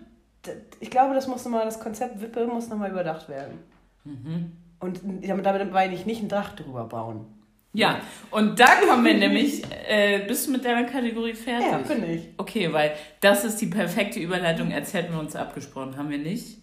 ich 0.80 0.90
glaube, 0.90 1.14
das 1.14 1.26
muss 1.28 1.44
nochmal, 1.44 1.64
das 1.64 1.80
Konzept 1.80 2.20
Wippe 2.20 2.46
muss 2.46 2.68
nochmal 2.68 2.90
überdacht 2.90 3.28
werden. 3.28 3.58
Mhm. 4.04 4.52
Und 4.80 5.00
damit, 5.22 5.72
meine 5.72 5.94
ich 5.94 6.06
nicht 6.06 6.22
ein 6.22 6.28
Dach 6.28 6.54
drüber 6.54 6.84
bauen. 6.84 7.26
Ja, 7.72 8.00
und 8.30 8.58
da 8.58 8.66
kommen 8.86 9.04
wir 9.04 9.14
nämlich, 9.14 9.62
äh, 9.86 10.24
bist 10.26 10.46
du 10.46 10.52
mit 10.52 10.64
deiner 10.64 10.84
Kategorie 10.84 11.34
fertig? 11.34 11.70
Ja, 11.70 11.78
finde 11.80 12.06
ich. 12.06 12.22
Okay, 12.38 12.72
weil 12.72 12.94
das 13.20 13.44
ist 13.44 13.60
die 13.60 13.66
perfekte 13.66 14.18
Überleitung, 14.18 14.72
als 14.72 14.94
hätten 14.94 15.12
wir 15.12 15.20
uns 15.20 15.36
abgesprochen. 15.36 15.96
Haben 15.96 16.08
wir 16.08 16.18
nicht? 16.18 16.56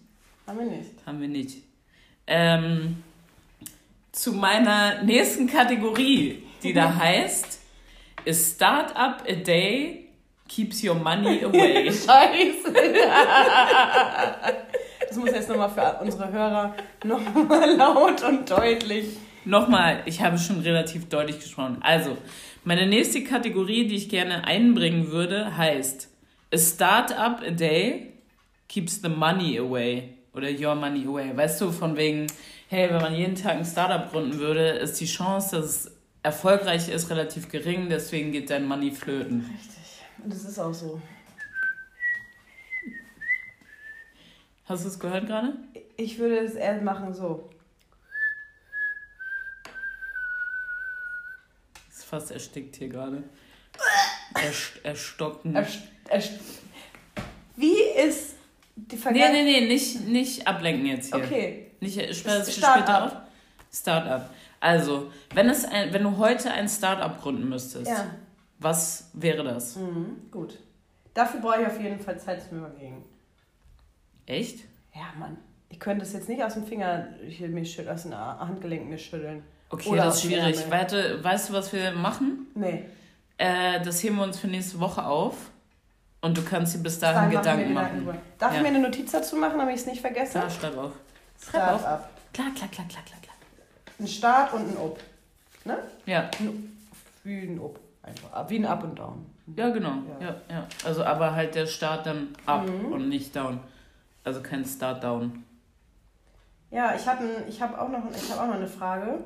Haben 0.46 0.58
wir 0.58 0.66
nicht. 0.66 0.90
Haben 1.06 1.20
wir 1.20 1.28
nicht. 1.28 1.62
Ähm, 2.26 3.02
zu 4.10 4.32
meiner 4.32 5.04
nächsten 5.04 5.46
Kategorie, 5.46 6.42
die 6.64 6.72
da 6.72 6.96
heißt, 6.96 7.60
A 8.26 8.32
Startup 8.32 9.22
a 9.28 9.34
Day 9.34 10.08
keeps 10.48 10.82
your 10.82 10.94
money 10.94 11.44
away. 11.44 11.92
Scheiße. 11.92 12.74
das 15.14 15.22
muss 15.22 15.30
jetzt 15.30 15.48
nochmal 15.48 15.70
für 15.70 16.02
unsere 16.02 16.32
Hörer 16.32 16.74
nochmal 17.04 17.70
laut 17.76 18.22
und 18.24 18.50
deutlich. 18.50 19.16
Nochmal, 19.44 20.02
ich 20.06 20.20
habe 20.20 20.38
schon 20.38 20.60
relativ 20.60 21.08
deutlich 21.08 21.38
gesprochen. 21.38 21.76
Also, 21.82 22.16
meine 22.64 22.86
nächste 22.86 23.22
Kategorie, 23.22 23.86
die 23.86 23.94
ich 23.94 24.08
gerne 24.08 24.44
einbringen 24.44 25.12
würde, 25.12 25.56
heißt 25.56 26.08
A 26.52 26.58
Startup 26.58 27.40
a 27.46 27.50
Day 27.50 28.14
keeps 28.68 29.02
the 29.02 29.08
money 29.08 29.58
away 29.58 30.14
oder 30.34 30.48
your 30.48 30.74
money 30.74 31.06
away. 31.06 31.36
Weißt 31.36 31.60
du, 31.60 31.70
von 31.70 31.96
wegen, 31.96 32.26
hey, 32.68 32.90
wenn 32.90 33.00
man 33.00 33.14
jeden 33.14 33.36
Tag 33.36 33.58
ein 33.58 33.64
Startup 33.64 34.10
gründen 34.10 34.38
würde, 34.38 34.70
ist 34.70 35.00
die 35.00 35.06
Chance, 35.06 35.56
dass 35.56 35.64
es 35.64 35.92
erfolgreich 36.24 36.88
ist, 36.88 37.10
relativ 37.10 37.48
gering, 37.50 37.88
deswegen 37.88 38.32
geht 38.32 38.50
dein 38.50 38.66
Money 38.66 38.90
flöten. 38.90 39.48
Richtig. 39.52 40.02
Und 40.24 40.32
das 40.32 40.44
ist 40.44 40.58
auch 40.58 40.74
so. 40.74 41.00
Hast 44.66 44.84
du 44.84 44.88
es 44.88 44.98
gehört 44.98 45.26
gerade? 45.26 45.54
Ich 45.96 46.18
würde 46.18 46.38
es 46.38 46.54
eher 46.54 46.80
machen 46.80 47.12
so. 47.12 47.50
Ist 51.90 52.04
fast 52.04 52.30
erstickt 52.30 52.76
hier 52.76 52.88
gerade. 52.88 53.22
Erst, 54.34 54.84
erstocken. 54.84 55.54
Erst, 55.54 55.78
erst, 56.08 56.32
wie 57.56 57.74
ist 57.74 58.34
die 58.76 58.96
Nee, 58.96 59.00
Vergangenheit? 59.02 59.32
nee, 59.44 59.60
nee, 59.60 59.66
nicht, 59.66 60.00
nicht 60.06 60.46
ablenken 60.48 60.86
jetzt 60.86 61.14
hier. 61.14 61.24
Okay. 61.24 61.70
Nicht 61.80 61.94
später, 62.14 62.42
später 62.44 62.50
Start-up. 62.52 63.12
auf. 63.12 63.16
Startup. 63.72 64.30
Also, 64.60 65.12
wenn, 65.34 65.48
es 65.50 65.64
ein, 65.64 65.92
wenn 65.92 66.02
du 66.02 66.16
heute 66.16 66.50
ein 66.50 66.68
Startup 66.68 67.20
gründen 67.20 67.48
müsstest, 67.48 67.86
Ja. 67.88 68.06
was 68.58 69.10
wäre 69.12 69.44
das? 69.44 69.76
Mhm, 69.76 70.30
gut. 70.30 70.58
Dafür 71.12 71.40
brauche 71.40 71.60
ich 71.60 71.66
auf 71.66 71.80
jeden 71.80 72.00
Fall 72.00 72.18
Zeit 72.18 72.42
zum 72.48 72.58
Überlegen. 72.58 73.04
Echt? 74.26 74.60
Ja, 74.94 75.02
Mann. 75.18 75.36
Ich 75.68 75.80
könnte 75.80 76.04
es 76.04 76.12
jetzt 76.12 76.28
nicht 76.28 76.42
aus 76.42 76.54
dem 76.54 76.66
Finger, 76.66 77.08
hier, 77.28 77.48
mir 77.48 77.64
schüt- 77.64 77.88
aus 77.88 78.02
dem 78.02 78.14
Handgelenk 78.16 78.88
mir 78.88 78.98
schütteln. 78.98 79.42
Okay, 79.70 79.88
Oder 79.88 80.04
das 80.04 80.16
ist 80.16 80.22
schwierig. 80.24 80.56
Warte, 80.70 81.22
weißt 81.22 81.48
du, 81.48 81.52
was 81.52 81.72
wir 81.72 81.90
machen? 81.92 82.46
Nee. 82.54 82.84
Äh, 83.38 83.80
das 83.82 84.02
heben 84.02 84.16
wir 84.16 84.22
uns 84.22 84.38
für 84.38 84.46
nächste 84.46 84.78
Woche 84.78 85.04
auf. 85.04 85.34
Und 86.20 86.38
du 86.38 86.42
kannst 86.42 86.74
dir 86.74 86.78
bis 86.78 86.98
dahin 87.00 87.32
machen 87.34 87.42
Gedanken 87.42 87.72
machen. 87.74 87.96
drüber. 87.98 88.16
Darf 88.38 88.52
Ja. 88.52 88.56
ich 88.58 88.62
mir 88.62 88.68
eine 88.68 88.78
Notiz 88.78 89.10
dazu 89.12 89.36
machen, 89.36 89.58
damit 89.58 89.74
ich 89.74 89.80
es 89.82 89.86
nicht 89.86 90.00
vergesse? 90.00 90.38
Klar, 90.38 90.50
schreib 90.50 90.76
auf. 90.78 90.92
Schreib 91.42 91.72
auf. 91.72 91.80
Start-up. 91.80 92.10
Klar, 92.32 92.46
klar, 92.54 92.68
klar, 92.70 92.86
klar, 92.88 93.02
klar, 93.04 93.20
klar. 93.20 93.34
Ein 93.98 94.06
Start 94.08 94.52
und 94.54 94.60
ein 94.70 94.76
Up. 94.78 94.98
Ne? 95.64 95.78
Ja, 96.06 96.30
Wie 97.24 97.38
ein 97.40 97.60
Up. 97.60 97.78
Einfach. 98.02 98.48
Wie 98.50 98.56
ein 98.58 98.64
Up 98.66 98.84
und 98.84 98.98
Down. 98.98 99.26
ja, 99.56 99.68
genau. 99.70 99.92
Ja. 100.20 100.26
Ja. 100.28 100.36
Ja, 100.50 100.66
Also, 100.84 101.04
aber 101.04 101.34
halt 101.34 101.54
der 101.54 101.66
Start 101.66 102.06
dann 102.06 102.28
up 102.46 102.66
Mhm. 102.68 102.92
und 102.92 103.08
nicht 103.08 103.34
down. 103.34 103.60
Also 104.24 104.40
kein 104.40 104.64
Start 104.64 105.04
down. 105.04 105.44
Ja, 106.70 106.94
ich 106.96 107.06
habe 107.06 107.24
ich 107.48 107.60
hab 107.62 107.78
auch, 107.78 107.88
noch- 107.88 108.02
ich 108.10 108.30
hab 108.32 108.40
auch 108.40 108.46
noch 108.48 108.54
eine 108.56 108.66
Frage. 108.66 109.18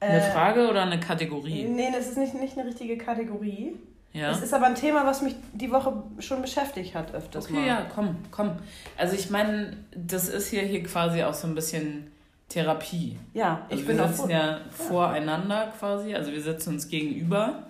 Eine 0.00 0.18
Äh, 0.24 0.30
Frage 0.30 0.68
oder 0.70 0.82
eine 0.82 1.00
Kategorie? 1.00 1.64
Nee, 1.64 1.90
das 1.92 2.06
ist 2.08 2.16
nicht, 2.18 2.34
nicht 2.34 2.56
eine 2.56 2.68
richtige 2.68 2.96
Kategorie. 2.96 3.76
Ja. 4.12 4.30
Es 4.30 4.40
ist 4.42 4.54
aber 4.54 4.66
ein 4.66 4.74
Thema, 4.74 5.04
was 5.04 5.20
mich 5.22 5.34
die 5.52 5.70
Woche 5.70 6.02
schon 6.20 6.40
beschäftigt 6.40 6.94
hat 6.94 7.12
öfters 7.14 7.44
Okay, 7.46 7.54
mal. 7.54 7.66
ja, 7.66 7.86
komm, 7.94 8.16
komm. 8.30 8.52
Also 8.96 9.14
ich 9.14 9.28
meine, 9.28 9.76
das 9.94 10.28
ist 10.28 10.48
hier, 10.48 10.62
hier 10.62 10.82
quasi 10.84 11.22
auch 11.24 11.34
so 11.34 11.46
ein 11.46 11.54
bisschen 11.54 12.10
Therapie. 12.48 13.18
Ja, 13.34 13.66
Also 13.68 13.82
ich 13.82 13.86
bin 13.86 13.98
wir 13.98 14.08
sitzen 14.08 14.22
froh. 14.22 14.30
ja 14.30 14.60
voreinander 14.70 15.72
quasi, 15.78 16.14
also 16.14 16.32
wir 16.32 16.40
sitzen 16.40 16.74
uns 16.74 16.88
gegenüber. 16.88 17.64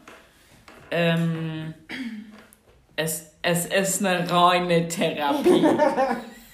Ähm, 0.90 1.75
es, 2.99 3.37
es 3.43 3.67
ist 3.67 4.05
eine 4.05 4.28
reine 4.28 4.88
Therapie. 4.88 5.64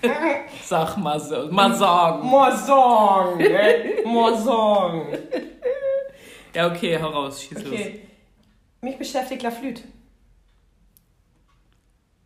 Sag 0.63 0.99
mal 0.99 1.19
so, 1.19 1.49
mal 1.51 1.75
sagen. 1.75 2.27
Mosong! 2.29 3.43
Mosong! 4.05 5.07
Ja, 6.55 6.71
okay, 6.71 7.01
hau 7.01 7.09
raus, 7.09 7.43
schieß 7.43 7.65
los. 7.65 7.73
Okay. 7.73 8.03
Mich 8.83 8.99
beschäftigt 8.99 9.43
La 9.43 9.51
Flûte. 9.51 9.85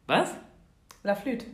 Was? 0.07 0.35
La 1.05 1.15
Flûte. 1.15 1.47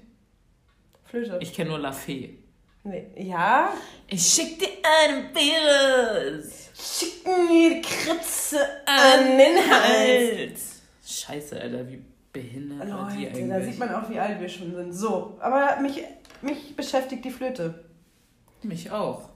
Flöte. 1.04 1.38
Ich 1.42 1.52
kenne 1.52 1.68
nur 1.68 1.78
La 1.78 1.92
Fee. 1.92 2.38
nee. 2.84 3.08
Ja? 3.16 3.74
Ich 4.08 4.26
schick 4.26 4.58
dir 4.58 4.68
einen 4.82 5.34
Virus 5.34 6.70
Schicken 6.74 7.46
mir 7.46 7.74
die 7.74 7.82
Kritze 7.82 8.58
an 8.86 9.36
den 9.36 9.58
Hals. 9.70 10.80
Scheiße, 11.06 11.60
Alter, 11.60 11.86
wie 11.86 12.02
behindert 12.34 12.88
Leute, 12.88 13.48
da 13.48 13.60
sieht 13.60 13.78
man 13.78 13.94
auch, 13.94 14.10
wie 14.10 14.18
alt 14.18 14.38
wir 14.40 14.48
schon 14.48 14.74
sind. 14.74 14.92
So, 14.92 15.36
aber 15.40 15.76
mich, 15.80 16.04
mich 16.42 16.76
beschäftigt 16.76 17.24
die 17.24 17.30
Flöte. 17.30 17.84
Mich 18.62 18.90
auch. 18.90 19.28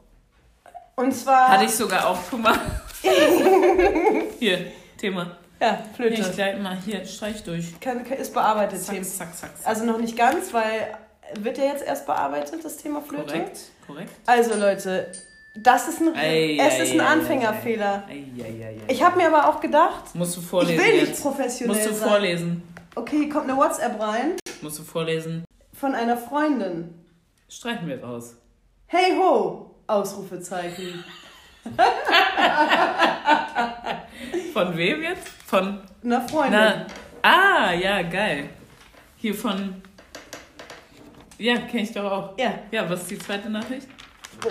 Und 0.97 1.13
zwar... 1.15 1.49
Hatte 1.49 1.65
ich 1.65 1.71
sogar 1.71 2.09
auch 2.09 2.19
schon 2.29 2.43
mal. 2.43 2.59
hier, 4.39 4.67
Thema. 4.99 5.37
Ja, 5.61 5.73
Nee, 5.99 6.07
ich 6.09 6.17
Flöte. 6.17 6.31
gleich 6.35 6.59
mal 6.61 6.77
hier, 6.85 7.05
streich 7.05 7.43
durch. 7.45 7.79
Kann, 7.81 8.05
kann, 8.05 8.19
ist 8.19 8.33
bearbeitet, 8.35 8.81
Zack, 8.83 9.05
zack, 9.05 9.35
zack. 9.37 9.57
zack. 9.59 9.67
Also 9.67 9.85
noch 9.85 9.99
nicht 9.99 10.17
ganz, 10.17 10.53
weil 10.53 10.97
wird 11.41 11.59
ja 11.59 11.65
jetzt 11.65 11.85
erst 11.85 12.07
bearbeitet, 12.07 12.65
das 12.65 12.77
Thema 12.79 13.01
Flöte. 13.03 13.25
korrekt, 13.27 13.59
korrekt. 13.87 14.11
Also 14.27 14.55
Leute, 14.57 15.11
das 15.57 15.89
ist 15.89 16.01
ein, 16.01 16.15
Ei, 16.17 16.57
es 16.61 16.75
ei, 16.75 16.83
ist 16.83 16.93
ein 16.93 17.01
ei, 17.01 17.07
Anfängerfehler. 17.07 18.05
Ich 18.87 19.03
habe 19.03 19.17
mir 19.17 19.27
aber 19.27 19.49
auch 19.49 19.61
gedacht, 19.61 20.15
Musst 20.15 20.37
du 20.37 20.41
ich 20.41 20.47
vorlesen 20.47 20.85
will 20.85 20.95
nicht 20.95 21.09
jetzt. 21.09 21.23
professionell 21.23 21.77
Musst 21.77 21.89
du 21.91 21.95
sein. 21.95 22.63
Okay, 22.99 23.19
hier 23.19 23.29
kommt 23.29 23.49
eine 23.49 23.57
WhatsApp 23.57 24.01
rein 24.01 24.37
Musst 24.61 24.81
du 24.81 24.83
vorlesen. 24.83 25.45
von 25.73 25.95
einer 25.95 26.17
Freundin. 26.17 26.93
Streichen 27.49 27.87
wir 27.87 28.03
raus. 28.03 28.35
Hey 28.87 29.17
ho! 29.17 29.77
Ausrufezeichen. 29.87 31.05
Von 34.53 34.77
wem 34.77 35.03
jetzt? 35.03 35.29
Von. 35.47 35.81
Einer 36.03 36.29
Freundin. 36.29 36.53
Na. 36.61 36.87
Ah, 37.23 37.73
ja, 37.73 38.03
geil. 38.03 38.51
Hier 39.17 39.35
von. 39.35 39.81
Ja, 41.39 41.57
kenne 41.59 41.83
ich 41.85 41.93
doch 41.93 42.11
auch. 42.11 42.39
Ja, 42.39 42.55
Ja, 42.73 42.91
was 42.91 43.03
ist 43.03 43.11
die 43.13 43.19
zweite 43.19 43.49
Nachricht? 43.49 43.87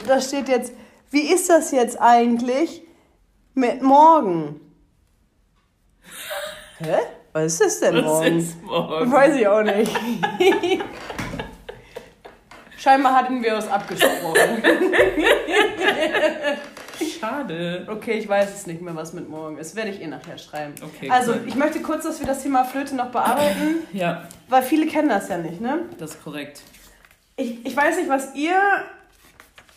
da 0.08 0.22
steht 0.22 0.48
jetzt, 0.48 0.72
wie 1.12 1.34
ist 1.34 1.50
das 1.50 1.72
jetzt 1.72 2.00
eigentlich 2.00 2.82
mit 3.54 3.82
morgen? 3.82 4.62
Hä? 6.80 6.96
Was 7.46 7.62
ist 7.62 7.82
denn 7.82 8.04
morgen? 8.04 8.38
ist 8.40 8.64
morgen? 8.64 9.12
Weiß 9.12 9.36
ich 9.36 9.48
auch 9.48 9.62
nicht. 9.64 9.92
Scheinbar 12.78 13.16
hatten 13.16 13.44
wir 13.44 13.56
uns 13.56 13.68
abgesprochen. 13.68 14.64
Schade. 17.20 17.88
Okay, 17.90 18.14
ich 18.14 18.28
weiß 18.28 18.54
es 18.56 18.68
nicht 18.68 18.82
mehr, 18.82 18.96
was 18.96 19.14
mit 19.14 19.30
morgen 19.30 19.58
ist. 19.58 19.76
Werde 19.76 19.92
ich 19.92 20.02
eh 20.02 20.08
nachher 20.08 20.38
schreiben. 20.38 20.74
Okay, 20.82 21.10
Also, 21.10 21.34
cool. 21.34 21.42
ich 21.46 21.56
möchte 21.56 21.80
kurz, 21.82 22.04
dass 22.04 22.20
wir 22.20 22.28
das 22.28 22.42
Thema 22.44 22.64
Flöte 22.64 22.96
noch 22.96 23.08
bearbeiten, 23.12 23.76
Ja, 23.94 24.24
weil 24.50 24.64
viele 24.64 24.88
kennen 24.88 25.10
das 25.10 25.30
ja 25.30 25.38
nicht, 25.38 25.62
ne? 25.62 25.82
das 25.98 26.12
ist 26.16 26.24
korrekt. 26.24 26.62
Ich, 27.36 27.66
ich 27.66 27.76
weiß 27.76 27.98
nicht, 27.98 28.10
was 28.10 28.34
ihr. 28.36 28.60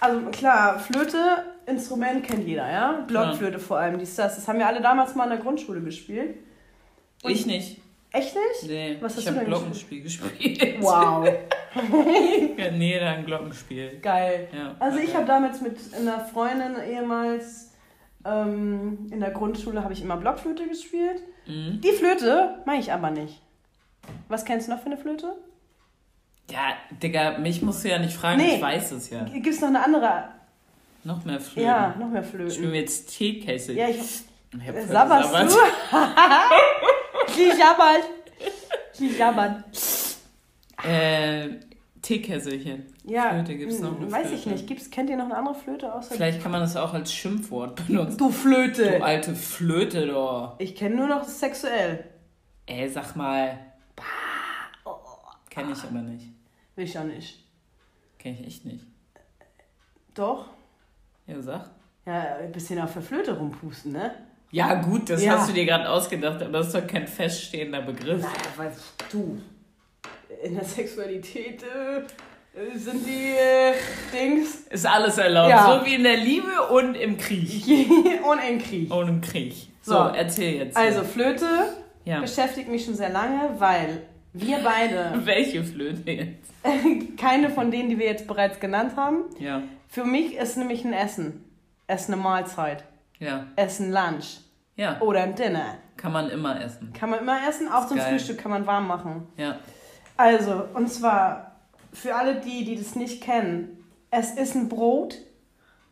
Also 0.03 0.21
klar, 0.31 0.79
Flöte, 0.79 1.19
Instrument 1.67 2.25
kennt 2.25 2.47
jeder, 2.49 2.71
ja? 2.71 3.05
Blockflöte 3.07 3.59
vor 3.59 3.79
allem, 3.79 3.99
dies, 3.99 4.17
das. 4.17 4.37
Das 4.37 4.49
haben 4.49 4.59
wir 4.59 4.67
alle 4.67 4.81
damals 4.81 5.15
mal 5.15 5.25
in 5.25 5.31
der 5.31 5.39
Grundschule 5.41 5.81
gespielt. 5.83 6.37
Und- 7.23 7.31
ich 7.33 7.47
nicht. 7.47 7.79
Echt 8.13 8.35
nicht? 8.35 8.69
Nee, 8.71 8.97
Was 9.01 9.17
hast 9.17 9.23
ich 9.23 9.29
habe 9.29 9.45
Glockenspiel 9.45 10.03
gespielt. 10.03 10.77
Wow, 10.81 11.25
Ja, 12.57 12.71
nee, 12.73 12.99
da 12.99 13.11
ein 13.13 13.25
Glockenspiel. 13.25 14.01
geil. 14.03 14.49
Ja, 14.53 14.75
Also 14.81 14.99
ich 14.99 15.15
habe 15.15 15.27
damals 15.27 15.61
mit 15.61 15.77
einer 15.95 16.19
Freundin 16.19 16.75
ehemals 16.91 17.71
ähm, 18.25 19.07
in 19.13 19.21
der 19.21 19.31
Grundschule 19.31 19.85
habe 19.85 19.93
ich 19.93 20.03
immer 20.03 20.17
Blockflöte 20.17 20.67
gespielt. 20.67 21.23
Mhm. 21.47 21.81
Die 21.83 21.93
Flöte 21.93 22.57
mache 22.67 22.79
ich 22.79 22.93
aber 22.93 23.11
nicht. 23.11 23.41
Was 24.29 24.45
kennst 24.45 24.67
du 24.67 24.73
noch 24.73 24.81
für 24.81 24.87
eine 24.87 24.97
Flöte? 24.99 25.37
Ja, 26.51 26.73
Digga, 27.01 27.39
mich 27.39 27.63
musst 27.63 27.85
du 27.85 27.91
ja 27.91 28.01
nicht 28.01 28.15
fragen, 28.17 28.41
Nee. 28.43 28.57
ich 28.57 28.61
weiß 28.63 28.91
es 28.91 29.09
ja. 29.11 29.23
Gibt 29.23 29.47
es 29.47 29.61
noch 29.61 29.69
eine 29.69 29.85
andere? 29.85 30.25
Noch 31.05 31.25
mehr 31.25 31.39
Flöten. 31.41 31.63
Ja, 31.69 31.95
noch 31.97 32.09
mehr 32.09 32.25
Flöten. 32.25 32.73
wir 32.73 32.81
jetzt 32.81 33.17
Teekessel. 33.17 33.77
Ja, 33.77 33.89
ich, 33.89 33.99
Ich 33.99 34.87
sabberst 34.89 35.33
du? 35.33 35.57
Die 37.37 37.59
jabbert. 37.59 38.05
Die 38.99 39.09
jabbert. 39.17 39.65
Äh, 40.83 41.49
Teekesselchen. 42.03 42.87
Ja, 43.05 43.31
Flöte 43.31 43.57
gibt's 43.57 43.81
noch 43.81 43.91
hm, 43.91 44.03
eine 44.03 44.13
weiß 44.13 44.33
ich 44.33 44.43
Flöte. 44.43 44.51
nicht. 44.51 44.67
Gibt's, 44.67 44.91
kennt 44.91 45.11
ihr 45.11 45.17
noch 45.17 45.27
eine 45.27 45.37
andere 45.37 45.55
Flöte 45.55 45.93
außer 45.93 46.15
Vielleicht 46.15 46.43
kann 46.43 46.53
man 46.53 46.61
das 46.61 46.77
auch 46.77 46.95
als 46.95 47.13
Schimpfwort 47.13 47.87
benutzen. 47.87 48.17
Du 48.17 48.31
Flöte! 48.31 48.99
Du 48.99 49.05
alte 49.05 49.35
Flöte, 49.35 50.07
doch. 50.07 50.55
Ich 50.59 50.75
kenne 50.75 50.97
nur 50.97 51.07
noch 51.07 51.21
das 51.21 51.39
sexuell. 51.39 52.05
Ey, 52.67 52.89
sag 52.89 53.17
mal. 53.17 53.59
Kenn 55.51 55.71
ich 55.73 55.83
aber 55.83 56.01
nicht. 56.01 56.27
Will 56.77 56.85
ich 56.85 56.95
ja 56.95 57.05
nicht. 57.05 57.45
Kenn 58.19 58.35
ich 58.35 58.47
echt 58.47 58.65
nicht. 58.65 58.87
Doch? 60.15 60.47
Ja, 61.27 61.43
sag. 61.43 61.71
Ja, 62.07 62.37
ein 62.37 62.53
bisschen 62.53 62.81
auf 62.81 62.93
der 62.93 63.03
Flöte 63.03 63.37
rumpusten, 63.37 63.93
ne? 63.93 64.15
Ja, 64.53 64.75
gut, 64.75 65.09
das 65.11 65.23
Ja. 65.23 65.39
hast 65.39 65.49
du 65.49 65.53
dir 65.53 65.65
gerade 65.65 65.89
ausgedacht, 65.89 66.43
aber 66.43 66.59
das 66.59 66.69
ist 66.69 66.75
doch 66.75 66.87
kein 66.87 67.07
feststehender 67.07 67.83
Begriff. 67.83 68.21
Naja, 68.23 68.35
weil 68.57 68.73
du. 69.11 69.41
In 70.43 70.55
der 70.55 70.65
Sexualität 70.65 71.63
äh, 71.63 72.77
sind 72.79 73.07
die 73.07 73.33
äh, 73.37 73.73
Dings 74.13 74.63
Ist 74.71 74.87
alles 74.87 75.19
erlaubt. 75.19 75.51
Ja. 75.51 75.79
So 75.81 75.87
wie 75.87 75.95
in 75.95 76.03
der 76.05 76.17
Liebe 76.17 76.51
und 76.73 76.95
im 76.95 77.17
Krieg. 77.19 77.63
und 78.29 78.39
in 78.39 78.59
Krieg. 78.59 78.93
Und 78.93 79.09
im 79.09 79.21
Krieg. 79.21 79.55
So, 79.83 79.93
So. 79.93 79.99
erzähl 80.15 80.55
jetzt. 80.57 80.77
Also 80.77 81.05
Flöte 81.05 81.47
ja. 82.05 82.21
beschäftigt 82.21 82.69
mich 82.69 82.85
schon 82.85 82.95
sehr 82.95 83.11
lange, 83.11 83.51
weil 83.59 84.03
Wir 84.33 84.59
beide. 84.65 85.13
Welche 85.25 85.63
Flöte 85.65 86.11
jetzt? 86.11 86.51
Keine 87.19 87.51
von 87.51 87.71
denen, 87.71 87.89
die 87.91 87.99
wir 87.99 88.07
jetzt 88.07 88.27
bereits 88.27 88.59
genannt 88.61 88.93
haben. 88.97 89.25
Ja. 89.39 89.63
Für 89.89 90.05
mich 90.05 90.35
ist 90.37 90.57
nämlich 90.57 90.85
ein 90.85 90.93
Essen. 90.93 91.45
Es 91.87 92.03
ist 92.03 92.09
eine 92.09 92.17
Mahlzeit. 92.17 92.85
Ja. 93.21 93.47
Es 93.55 93.75
ist 93.75 93.81
ein 93.81 93.93
Lunch. 93.93 94.41
Ja. 94.77 95.01
Oder 95.01 95.23
ein 95.23 95.35
Dinner. 95.35 95.77
Kann 95.97 96.13
man 96.13 96.31
immer 96.31 96.61
essen. 96.61 96.93
Kann 96.93 97.11
man 97.11 97.21
immer 97.21 97.47
essen, 97.47 97.69
auch 97.69 97.87
zum 97.87 97.99
Geil. 97.99 98.11
Frühstück 98.11 98.39
kann 98.39 98.51
man 98.51 98.67
warm 98.67 98.89
machen. 98.89 99.29
Ja. 99.37 99.59
Also, 100.17 100.65
und 100.75 100.91
zwar 100.91 101.53
für 101.93 102.15
alle 102.15 102.41
die, 102.41 102.65
die 102.65 102.77
das 102.77 102.97
nicht 102.97 103.23
kennen, 103.23 103.85
es 104.11 104.33
ist 104.33 104.55
ein 104.55 104.69
Brot, 104.69 105.19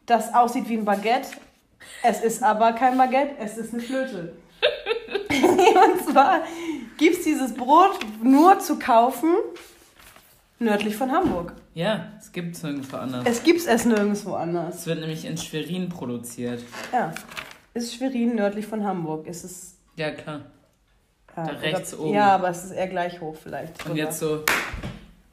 das 0.06 0.34
aussieht 0.34 0.68
wie 0.68 0.78
ein 0.78 0.84
Baguette. 0.84 1.28
Es 2.02 2.20
ist 2.22 2.42
aber 2.42 2.72
kein 2.72 2.96
Baguette, 2.96 3.36
es 3.38 3.58
ist 3.58 3.72
eine 3.72 3.82
Flöte. 3.82 4.34
und 5.28 6.10
zwar 6.10 6.40
gibt 6.96 7.18
es 7.18 7.24
dieses 7.24 7.54
Brot 7.54 7.98
nur 8.22 8.58
zu 8.58 8.78
kaufen 8.78 9.34
nördlich 10.58 10.96
von 10.96 11.10
Hamburg. 11.12 11.52
Ja, 11.74 12.06
es 12.18 12.32
gibt 12.32 12.56
es 12.56 12.62
nirgendwo 12.62 12.96
anders. 12.96 13.24
Es 13.26 13.42
gibt 13.42 13.66
es 13.66 13.84
nirgendwo 13.84 14.34
anders. 14.34 14.76
Es 14.80 14.86
wird 14.86 15.00
nämlich 15.00 15.24
in 15.24 15.36
Schwerin 15.36 15.88
produziert. 15.88 16.62
Ja, 16.92 17.12
ist 17.74 17.94
Schwerin 17.94 18.34
nördlich 18.34 18.66
von 18.66 18.84
Hamburg. 18.84 19.26
Es 19.28 19.44
ist 19.44 19.76
Ja, 19.96 20.10
klar. 20.10 20.40
ja, 21.36 21.44
Da 21.46 21.52
rechts 21.52 21.94
oder- 21.94 22.02
oben. 22.04 22.14
Ja, 22.14 22.34
aber 22.34 22.48
es 22.50 22.64
ist 22.64 22.72
eher 22.72 22.88
gleich 22.88 23.20
hoch 23.20 23.36
vielleicht. 23.42 23.72
Und 23.84 23.90
sogar. 23.90 23.96
jetzt 23.96 24.18
so 24.18 24.44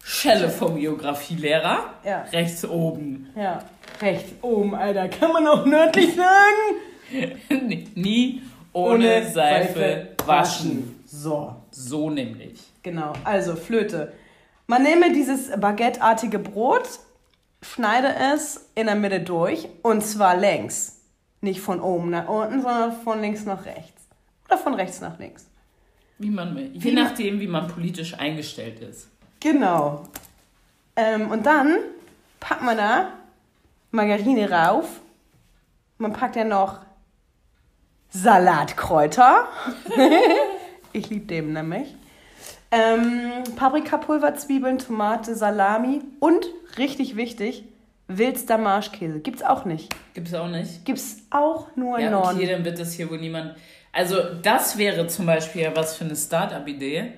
Schelle 0.03 0.49
vom 0.49 0.75
Geografielehrer. 0.75 1.79
Ja. 2.03 2.21
Rechts 2.31 2.63
oben. 2.65 3.29
Ja, 3.35 3.63
rechts 4.01 4.31
oben, 4.43 4.75
Alter. 4.75 5.07
Kann 5.09 5.31
man 5.33 5.47
auch 5.47 5.65
nördlich 5.65 6.13
sagen? 6.15 6.79
Nie 7.95 8.41
ohne, 8.73 9.25
Seife, 9.31 10.09
waschen. 10.25 10.99
So, 11.07 11.55
So 11.71 12.09
nämlich. 12.09 12.59
genau. 12.83 13.13
Also 13.23 13.55
Flöte. 13.55 14.11
Man 14.67 14.83
nehme 14.83 15.13
dieses 15.13 15.51
baguetteartige 15.59 16.39
Brot, 16.39 16.99
schneide 17.61 18.15
es 18.33 18.69
in 18.75 18.87
der 18.87 18.95
Mitte 18.95 19.19
durch 19.19 19.69
und 19.83 20.01
zwar 20.01 20.35
längs. 20.35 21.01
Nicht 21.41 21.61
von 21.61 21.79
oben 21.79 22.09
nach 22.09 22.27
unten, 22.27 22.61
sondern 22.61 22.91
von 23.03 23.21
links 23.21 23.45
nach 23.45 23.65
rechts. 23.65 24.07
Oder 24.47 24.57
von 24.57 24.73
rechts 24.73 25.01
nach 25.01 25.19
links. 25.19 25.45
Wie 26.17 26.29
man 26.29 26.55
will. 26.55 26.71
Je 26.73 26.83
Wie 26.83 26.93
nachdem, 26.93 27.39
wie 27.39 27.47
man 27.47 27.67
politisch 27.67 28.17
eingestellt 28.17 28.79
ist. 28.79 29.09
Genau. 29.39 30.07
Ähm, 30.95 31.29
und 31.29 31.45
dann 31.45 31.77
packt 32.39 32.63
man 32.63 32.77
da 32.77 33.13
Margarine 33.91 34.49
rauf. 34.49 35.01
Man 35.97 36.13
packt 36.13 36.35
ja 36.35 36.43
noch 36.43 36.79
Salatkräuter. 38.09 39.47
ich 40.93 41.09
liebe 41.09 41.25
den 41.25 41.53
nämlich. 41.53 41.95
Ähm, 42.71 43.31
Paprikapulver, 43.55 44.35
Zwiebeln, 44.35 44.79
Tomate, 44.79 45.35
Salami 45.35 46.01
und, 46.19 46.45
richtig 46.77 47.15
wichtig, 47.15 47.63
Wildster 48.07 48.57
Marschkäse. 48.57 49.19
Gibt's 49.19 49.41
auch 49.43 49.65
nicht. 49.65 49.93
Gibt's 50.13 50.33
auch 50.33 50.47
nicht. 50.47 50.83
Gibt's 50.85 51.17
auch 51.31 51.67
nur 51.75 51.97
in 51.97 52.05
Ja, 52.05 52.11
Norden. 52.11 52.37
okay, 52.37 52.47
dann 52.51 52.63
wird 52.65 52.79
das 52.79 52.93
hier 52.93 53.09
wohl 53.09 53.17
niemand. 53.19 53.55
Also, 53.91 54.17
das 54.41 54.77
wäre 54.77 55.07
zum 55.07 55.25
Beispiel 55.25 55.61
ja 55.63 55.75
was 55.75 55.95
für 55.95 56.03
eine 56.05 56.15
Start-up-Idee. 56.15 57.13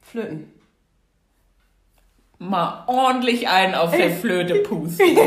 Flöten. 0.00 0.50
Mal 2.38 2.84
ordentlich 2.86 3.48
einen 3.48 3.74
auf 3.74 3.94
der 3.94 4.10
Flöte 4.10 4.54
pusten. 4.62 5.04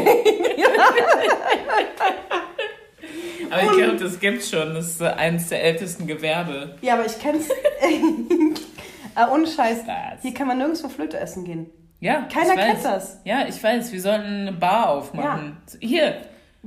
Aber 3.52 3.62
ich 3.64 3.72
glaube, 3.72 3.98
das 3.98 4.20
gibt's 4.20 4.50
schon. 4.50 4.74
Das 4.74 4.88
ist 4.88 5.02
eines 5.02 5.50
der 5.50 5.64
ältesten 5.64 6.08
Gewerbe. 6.08 6.76
Ja, 6.82 6.96
aber 6.96 7.06
ich 7.06 7.20
kenn's. 7.20 7.48
äh, 9.16 9.32
ohne 9.32 9.48
Scheiß. 9.48 9.80
Was? 9.88 10.22
Hier 10.22 10.34
kann 10.34 10.48
man 10.48 10.58
nirgendwo 10.58 10.90
Flöte 10.90 11.20
essen 11.20 11.44
gehen. 11.46 11.70
Ja, 12.00 12.28
Keiner 12.32 12.56
kennt 12.56 12.84
das. 12.84 13.20
Ja, 13.24 13.48
ich 13.48 13.64
weiß. 13.64 13.92
Wir 13.94 14.02
sollten 14.02 14.26
eine 14.26 14.52
Bar 14.52 14.90
aufmachen. 14.90 15.58
Hier, 15.80 16.18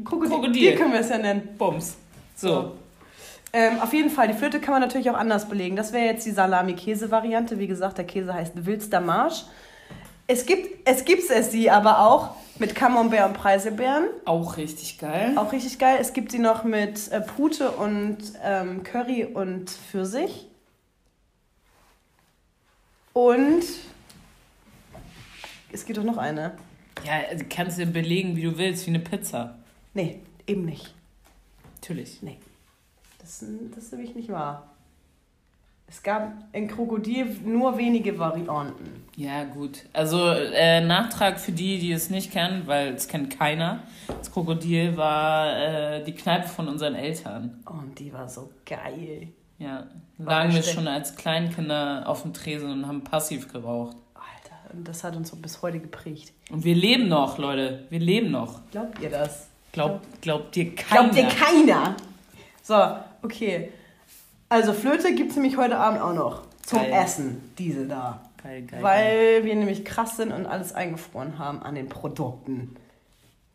Krokodil, 0.04 0.30
Krokodil. 0.30 0.62
Hier 0.62 0.74
können 0.76 0.92
wir 0.92 1.00
es 1.00 1.10
ja 1.10 1.18
nennen. 1.18 1.50
Bums. 1.58 1.96
So. 2.34 2.72
Ähm, 3.52 3.80
auf 3.80 3.92
jeden 3.92 4.10
Fall, 4.10 4.28
die 4.28 4.34
Flöte 4.34 4.60
kann 4.60 4.72
man 4.72 4.82
natürlich 4.82 5.08
auch 5.10 5.16
anders 5.16 5.48
belegen. 5.48 5.76
Das 5.76 5.92
wäre 5.92 6.04
jetzt 6.04 6.26
die 6.26 6.30
Salami-Käse-Variante. 6.30 7.58
Wie 7.58 7.66
gesagt, 7.66 7.98
der 7.98 8.06
Käse 8.06 8.34
heißt 8.34 8.66
Wildster 8.66 9.00
Marsch. 9.00 9.44
Es 10.26 10.44
gibt 10.44 10.88
es, 10.88 11.04
gibt's 11.04 11.30
es 11.30 11.52
sie 11.52 11.70
aber 11.70 12.00
auch 12.00 12.30
mit 12.58 12.74
Camembert 12.74 13.28
und 13.28 13.34
Preiselbeeren. 13.34 14.06
Auch 14.24 14.56
richtig 14.56 14.98
geil. 14.98 15.32
Auch 15.36 15.52
richtig 15.52 15.78
geil. 15.78 15.98
Es 16.00 16.12
gibt 16.12 16.32
sie 16.32 16.38
noch 16.38 16.64
mit 16.64 17.10
äh, 17.12 17.20
Pute 17.20 17.70
und 17.70 18.18
ähm, 18.44 18.82
Curry 18.82 19.24
und 19.24 19.70
Pfirsich. 19.70 20.48
Und 23.16 23.64
es 25.72 25.86
gibt 25.86 25.96
doch 25.96 26.04
noch 26.04 26.18
eine. 26.18 26.52
Ja, 27.02 27.20
also 27.30 27.46
kannst 27.48 27.78
du 27.78 27.86
belegen, 27.86 28.36
wie 28.36 28.42
du 28.42 28.58
willst, 28.58 28.84
wie 28.84 28.90
eine 28.90 28.98
Pizza. 28.98 29.56
Nee, 29.94 30.20
eben 30.46 30.66
nicht. 30.66 30.92
Natürlich. 31.76 32.20
Nee. 32.20 32.36
Das, 33.18 33.42
das 33.74 33.84
ist 33.84 33.92
nämlich 33.92 34.14
nicht 34.14 34.28
wahr. 34.28 34.68
Es 35.88 36.02
gab 36.02 36.30
in 36.52 36.68
Krokodil 36.68 37.24
nur 37.42 37.78
wenige 37.78 38.18
Varianten. 38.18 39.06
Ja, 39.16 39.44
gut. 39.44 39.86
Also, 39.94 40.28
äh, 40.28 40.82
Nachtrag 40.82 41.40
für 41.40 41.52
die, 41.52 41.78
die 41.78 41.92
es 41.92 42.10
nicht 42.10 42.30
kennen, 42.30 42.66
weil 42.66 42.88
es 42.96 43.08
kennt 43.08 43.34
keiner. 43.34 43.84
Das 44.08 44.30
Krokodil 44.30 44.98
war 44.98 45.56
äh, 45.56 46.04
die 46.04 46.14
Kneipe 46.14 46.48
von 46.48 46.68
unseren 46.68 46.94
Eltern. 46.94 47.64
Oh, 47.66 47.78
und 47.78 47.98
die 47.98 48.12
war 48.12 48.28
so 48.28 48.50
geil. 48.66 49.28
Ja. 49.58 49.86
Lagen 50.18 50.54
wir 50.54 50.62
schon 50.62 50.88
als 50.88 51.16
Kleinkinder 51.16 52.04
auf 52.06 52.22
dem 52.22 52.32
Tresen 52.32 52.70
und 52.70 52.86
haben 52.86 53.04
passiv 53.04 53.52
geraucht. 53.52 53.96
Alter, 54.14 54.74
und 54.74 54.86
das 54.86 55.04
hat 55.04 55.16
uns 55.16 55.30
so 55.30 55.36
bis 55.36 55.62
heute 55.62 55.80
geprägt. 55.80 56.32
Und 56.50 56.64
wir 56.64 56.74
leben 56.74 57.08
noch, 57.08 57.38
Leute. 57.38 57.86
Wir 57.90 58.00
leben 58.00 58.30
noch. 58.30 58.60
Glaubt 58.70 59.00
ihr 59.00 59.10
das? 59.10 59.48
Glaub, 59.72 60.00
glaubt 60.20 60.54
dir 60.54 60.74
keiner. 60.74 61.10
Glaubt 61.10 61.16
dir 61.16 61.28
keiner? 61.28 61.96
So, 62.62 62.96
okay. 63.22 63.72
Also 64.48 64.72
Flöte 64.72 65.14
gibt 65.14 65.30
es 65.30 65.36
nämlich 65.36 65.56
heute 65.56 65.76
Abend 65.76 66.00
auch 66.00 66.14
noch. 66.14 66.42
Zum 66.62 66.80
Geil. 66.80 66.92
Essen, 67.04 67.52
diese 67.58 67.86
da. 67.86 68.22
Geil, 68.42 68.62
geil, 68.62 68.66
geil. 68.66 68.82
Weil 68.82 69.44
wir 69.44 69.54
nämlich 69.54 69.84
krass 69.84 70.16
sind 70.16 70.32
und 70.32 70.46
alles 70.46 70.72
eingefroren 70.72 71.38
haben 71.38 71.62
an 71.62 71.74
den 71.74 71.88
Produkten. 71.88 72.76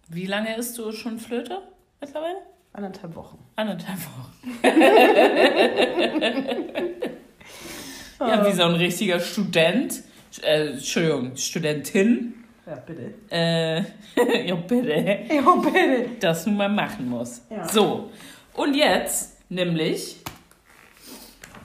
Wie 0.07 0.25
lange 0.25 0.55
isst 0.57 0.77
du 0.77 0.91
schon 0.91 1.19
Flöte 1.19 1.61
mittlerweile? 1.99 2.37
Anderthalb 2.73 3.15
Wochen. 3.15 3.38
Anderthalb 3.55 3.99
Wochen. 3.99 4.31
ja, 8.19 8.47
wie 8.47 8.51
so 8.53 8.63
ein 8.63 8.75
richtiger 8.75 9.19
Student. 9.19 10.03
Äh, 10.41 10.69
Entschuldigung, 10.69 11.36
Studentin. 11.36 12.45
Ja, 12.65 12.75
bitte. 12.75 13.13
Äh, 13.29 13.77
ja, 14.47 14.55
bitte. 14.55 15.19
Ja, 15.29 15.55
bitte. 15.55 16.05
Das 16.21 16.45
nun 16.45 16.55
mal 16.55 16.69
machen 16.69 17.10
muss. 17.10 17.41
Ja. 17.49 17.67
So. 17.67 18.10
Und 18.53 18.75
jetzt, 18.75 19.38
nämlich. 19.49 20.17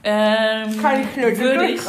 Ähm, 0.03 0.81
Kann 0.81 1.03
ich 1.03 1.09
Flöte 1.09 1.38
würde 1.38 1.66
ich. 1.66 1.81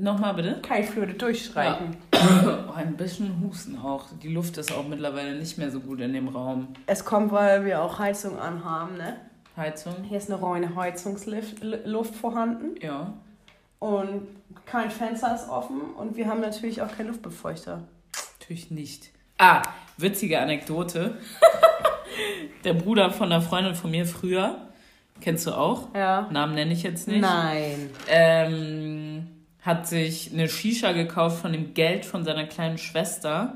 Nochmal 0.00 0.34
bitte. 0.34 0.60
Kann 0.62 0.80
ich 0.82 0.86
Flöte 0.90 1.14
durchstreichen. 1.14 1.96
Oh, 2.14 2.72
ein 2.74 2.96
bisschen 2.96 3.40
Husten 3.42 3.78
auch. 3.78 4.06
Die 4.22 4.28
Luft 4.28 4.58
ist 4.58 4.72
auch 4.72 4.86
mittlerweile 4.86 5.36
nicht 5.36 5.58
mehr 5.58 5.70
so 5.70 5.80
gut 5.80 6.00
in 6.00 6.12
dem 6.12 6.28
Raum. 6.28 6.68
Es 6.86 7.04
kommt, 7.04 7.32
weil 7.32 7.64
wir 7.64 7.82
auch 7.82 7.98
Heizung 7.98 8.38
anhaben, 8.38 8.96
ne? 8.96 9.16
Heizung. 9.56 9.94
Hier 10.08 10.18
ist 10.18 10.30
eine 10.30 10.42
reine 10.42 10.74
Heizungsluft 10.76 12.14
vorhanden 12.14 12.74
Ja. 12.82 13.14
und 13.78 14.22
kein 14.66 14.90
Fenster 14.90 15.34
ist 15.34 15.48
offen 15.48 15.80
und 15.96 16.16
wir 16.16 16.26
haben 16.28 16.40
natürlich 16.40 16.82
auch 16.82 16.94
keinen 16.94 17.08
Luftbefeuchter. 17.08 17.82
Natürlich 18.40 18.70
nicht. 18.70 19.10
Ah, 19.38 19.62
witzige 19.96 20.40
Anekdote. 20.40 21.16
Der 22.64 22.74
Bruder 22.74 23.10
von 23.10 23.30
einer 23.32 23.42
Freundin 23.42 23.74
von 23.74 23.90
mir 23.90 24.06
früher, 24.06 24.56
kennst 25.20 25.46
du 25.46 25.52
auch? 25.52 25.88
Ja. 25.94 26.28
Namen 26.30 26.54
nenne 26.54 26.72
ich 26.72 26.82
jetzt 26.82 27.08
nicht. 27.08 27.20
Nein. 27.20 27.90
Ähm, 28.08 29.05
hat 29.66 29.86
sich 29.86 30.30
eine 30.32 30.48
Shisha 30.48 30.92
gekauft 30.92 31.40
von 31.42 31.52
dem 31.52 31.74
Geld 31.74 32.06
von 32.06 32.24
seiner 32.24 32.44
kleinen 32.44 32.78
Schwester, 32.78 33.54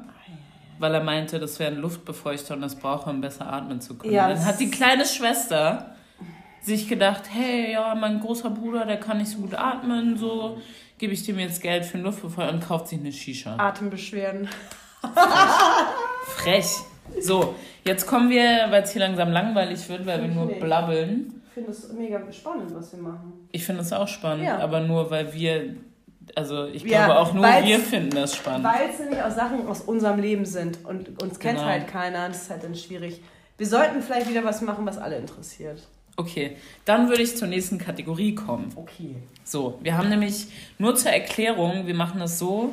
weil 0.80 0.92
er 0.94 1.04
meinte, 1.04 1.38
das 1.38 1.58
wäre 1.60 1.70
ein 1.72 1.78
Luftbefeuchter 1.78 2.54
und 2.54 2.62
das 2.62 2.74
braucht 2.74 3.06
er, 3.06 3.10
um 3.10 3.20
besser 3.20 3.50
atmen 3.50 3.80
zu 3.80 3.96
können. 3.96 4.12
Ja, 4.12 4.28
Dann 4.28 4.44
hat 4.44 4.58
die 4.60 4.70
kleine 4.70 5.06
Schwester 5.06 5.94
sich 6.62 6.88
gedacht, 6.88 7.22
hey, 7.32 7.72
ja, 7.72 7.94
mein 7.94 8.20
großer 8.20 8.50
Bruder, 8.50 8.84
der 8.84 8.98
kann 8.98 9.18
nicht 9.18 9.30
so 9.30 9.38
gut 9.38 9.54
atmen, 9.54 10.16
so 10.18 10.58
gebe 10.98 11.12
ich 11.14 11.24
dem 11.24 11.38
jetzt 11.38 11.62
Geld 11.62 11.84
für 11.86 11.94
einen 11.94 12.04
Luftbefeuchter 12.04 12.52
und 12.52 12.60
kauft 12.66 12.88
sich 12.88 12.98
eine 13.00 13.12
Shisha. 13.12 13.56
Atembeschwerden. 13.56 14.48
Frech. 16.36 16.66
So, 17.20 17.54
jetzt 17.84 18.06
kommen 18.06 18.30
wir, 18.30 18.66
weil 18.70 18.82
es 18.82 18.92
hier 18.92 19.00
langsam 19.00 19.30
langweilig 19.32 19.88
wird, 19.88 20.06
weil 20.06 20.20
wir 20.22 20.28
nur 20.28 20.46
Nee. 20.46 20.60
blabbeln. 20.60 21.42
Ich 21.48 21.54
finde 21.54 21.70
es 21.70 21.92
mega 21.92 22.20
spannend, 22.32 22.72
was 22.74 22.92
wir 22.92 23.00
machen. 23.02 23.32
Ich 23.52 23.64
finde 23.64 23.80
es 23.82 23.92
auch 23.92 24.06
spannend, 24.08 24.44
Ja. 24.44 24.58
aber 24.58 24.80
nur, 24.80 25.10
weil 25.10 25.32
wir, 25.34 25.74
also 26.36 26.66
ich 26.66 26.82
Ja, 26.84 27.06
glaube 27.06 27.20
auch 27.20 27.32
nur 27.34 27.44
wir 27.44 27.78
finden 27.80 28.10
das 28.10 28.36
spannend. 28.36 28.64
Weil 28.64 28.90
es 28.90 28.98
nämlich 28.98 29.20
auch 29.22 29.30
Sachen 29.30 29.66
aus 29.66 29.80
unserem 29.82 30.20
Leben 30.20 30.44
sind 30.44 30.84
und 30.84 31.22
uns 31.22 31.38
kennt 31.38 31.58
Genau. 31.58 31.68
halt 31.70 31.86
keiner. 31.88 32.28
Das 32.28 32.42
ist 32.42 32.50
halt 32.50 32.64
dann 32.64 32.74
schwierig. 32.74 33.20
Wir 33.58 33.66
sollten 33.66 34.00
vielleicht 34.02 34.28
wieder 34.28 34.44
was 34.44 34.60
machen, 34.62 34.86
was 34.86 34.98
alle 34.98 35.16
interessiert. 35.16 35.82
Okay, 36.16 36.56
dann 36.84 37.08
würde 37.08 37.22
ich 37.22 37.36
zur 37.36 37.48
nächsten 37.48 37.78
Kategorie 37.78 38.34
kommen. 38.34 38.72
Okay. 38.76 39.16
So, 39.44 39.78
wir 39.82 39.96
haben 39.96 40.08
nämlich 40.08 40.48
nur 40.78 40.94
zur 40.94 41.10
Erklärung, 41.12 41.86
wir 41.86 41.94
machen 41.94 42.20
das 42.20 42.38
so. 42.38 42.72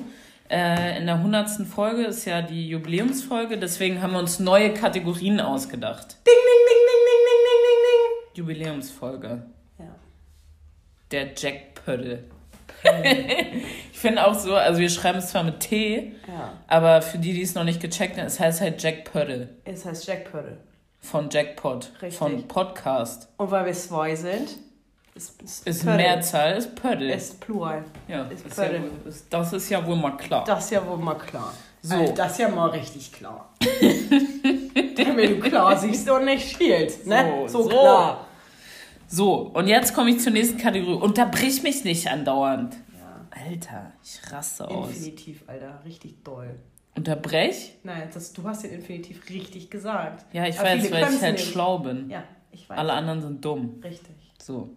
Äh, 0.50 0.98
in 1.00 1.06
der 1.06 1.15
100. 1.15 1.50
Folge 1.67 2.04
ist 2.06 2.24
ja 2.26 2.41
die 2.41 2.70
Jubiläumsfolge, 2.70 3.58
deswegen 3.58 4.02
haben 4.02 4.13
wir 4.13 4.20
uns 4.20 4.39
neue 4.39 4.74
Kategorien 4.74 5.39
ausgedacht. 5.41 6.17
Ding, 6.26 6.34
ding, 6.36 6.63
ding, 6.67 6.84
ding, 6.88 7.04
ding, 7.06 7.22
ding, 7.28 7.41
ding, 7.46 7.62
ding, 7.63 7.80
ding. 7.84 8.38
Jubiläumsfolge. 8.38 9.43
Ja. 9.80 9.96
Der 11.12 11.28
Jack 11.36 11.76
Pödel. 11.86 12.24
ich 13.92 14.00
finde 14.00 14.26
auch 14.26 14.34
so, 14.34 14.56
also 14.56 14.80
wir 14.80 14.90
schreiben 14.90 15.18
es 15.20 15.28
zwar 15.30 15.44
mit 15.44 15.60
T, 15.60 16.13
Ja. 16.28 16.54
aber 16.68 17.02
für 17.02 17.18
die, 17.18 17.34
die 17.34 17.42
es 17.42 17.56
noch 17.56 17.63
nicht 17.63 17.82
gecheckt 17.82 18.18
haben, 18.18 18.28
es 18.28 18.40
heißt 18.40 18.62
halt 18.62 18.82
Jack 18.82 19.12
Pödel. 19.12 19.50
Es 19.66 19.86
heißt 19.86 20.06
Jackpödel. 20.08 20.58
Von 21.00 21.30
Jackpot. 21.30 21.92
Richtig. 22.02 22.18
Von 22.18 22.48
Podcast. 22.48 23.30
Und 23.38 23.52
weil 23.52 23.66
wir 23.66 23.74
zwei 23.74 24.16
sind, 24.16 24.50
ist, 25.16 25.42
Ist 25.68 25.82
Pödel. 25.84 25.96
Mehrzahl, 25.98 26.58
ist 26.58 26.76
Pödel. 26.76 27.10
Ist 27.10 27.40
Plural. 27.40 27.84
ja, 28.08 28.24
ist 28.26 28.46
ist 28.46 28.58
ja, 28.58 28.63
Pödel. 28.66 28.82
wohl- 28.82 29.10
ist, 29.10 29.26
das 29.34 29.54
ist 29.54 29.70
ja 29.70 29.86
wohl 29.86 29.96
mal 29.96 30.12
klar. 30.18 30.44
Das 30.46 30.66
ist 30.66 30.72
ja 30.72 30.86
wohl 30.86 30.98
mal 30.98 31.16
klar. 31.16 31.54
So. 31.82 31.96
Also, 31.96 32.13
das 32.13 32.32
ist 32.34 32.38
ja 32.40 32.50
mal 32.50 32.70
richtig 32.70 33.12
klar. 33.13 33.50
Wenn 34.98 35.40
du 35.40 35.50
klar 35.50 35.76
siehst 35.78 36.10
und 36.10 36.26
nicht 36.26 36.56
schielst, 36.58 37.08
ne? 37.08 37.46
So, 37.48 37.63
So, 37.63 37.63
so. 37.63 37.70
klar. 37.70 38.27
So, 39.08 39.36
und 39.54 39.67
jetzt 39.67 39.93
komme 39.93 40.10
ich 40.12 40.20
zur 40.20 40.34
nächsten 40.34 40.58
Kategorie. 40.58 41.02
Unterbrich 41.02 41.63
mich 41.63 41.84
nicht 41.84 42.10
andauernd. 42.10 42.76
Ja. 42.98 43.41
Alter, 43.46 43.93
ich 44.04 44.32
raste 44.32 44.67
aus. 44.67 44.89
Infinitiv, 44.89 45.43
Alter. 45.48 45.82
Richtig 45.86 46.24
doll. 46.24 46.60
Unterbrech? 46.96 47.74
Nein, 47.84 48.10
das, 48.13 48.34
du 48.34 48.43
hast 48.43 48.63
den 48.63 48.72
Infinitiv 48.72 49.30
richtig 49.30 49.70
gesagt. 49.70 50.26
Ja, 50.34 50.46
ich 50.48 50.60
Aber 50.60 50.70
weiß, 50.70 50.91
weil 50.91 51.13
ich 51.13 51.22
halt 51.22 51.38
nicht. 51.38 51.52
schlau 51.52 51.80
bin. 51.80 52.10
Ja, 52.10 52.24
ich 52.52 52.70
weiß. 52.70 52.78
Alle 52.78 52.93
anderen 52.93 53.22
sind 53.22 53.46
dumm. 53.46 53.80
Richtig. 53.84 54.15
So. 54.41 54.70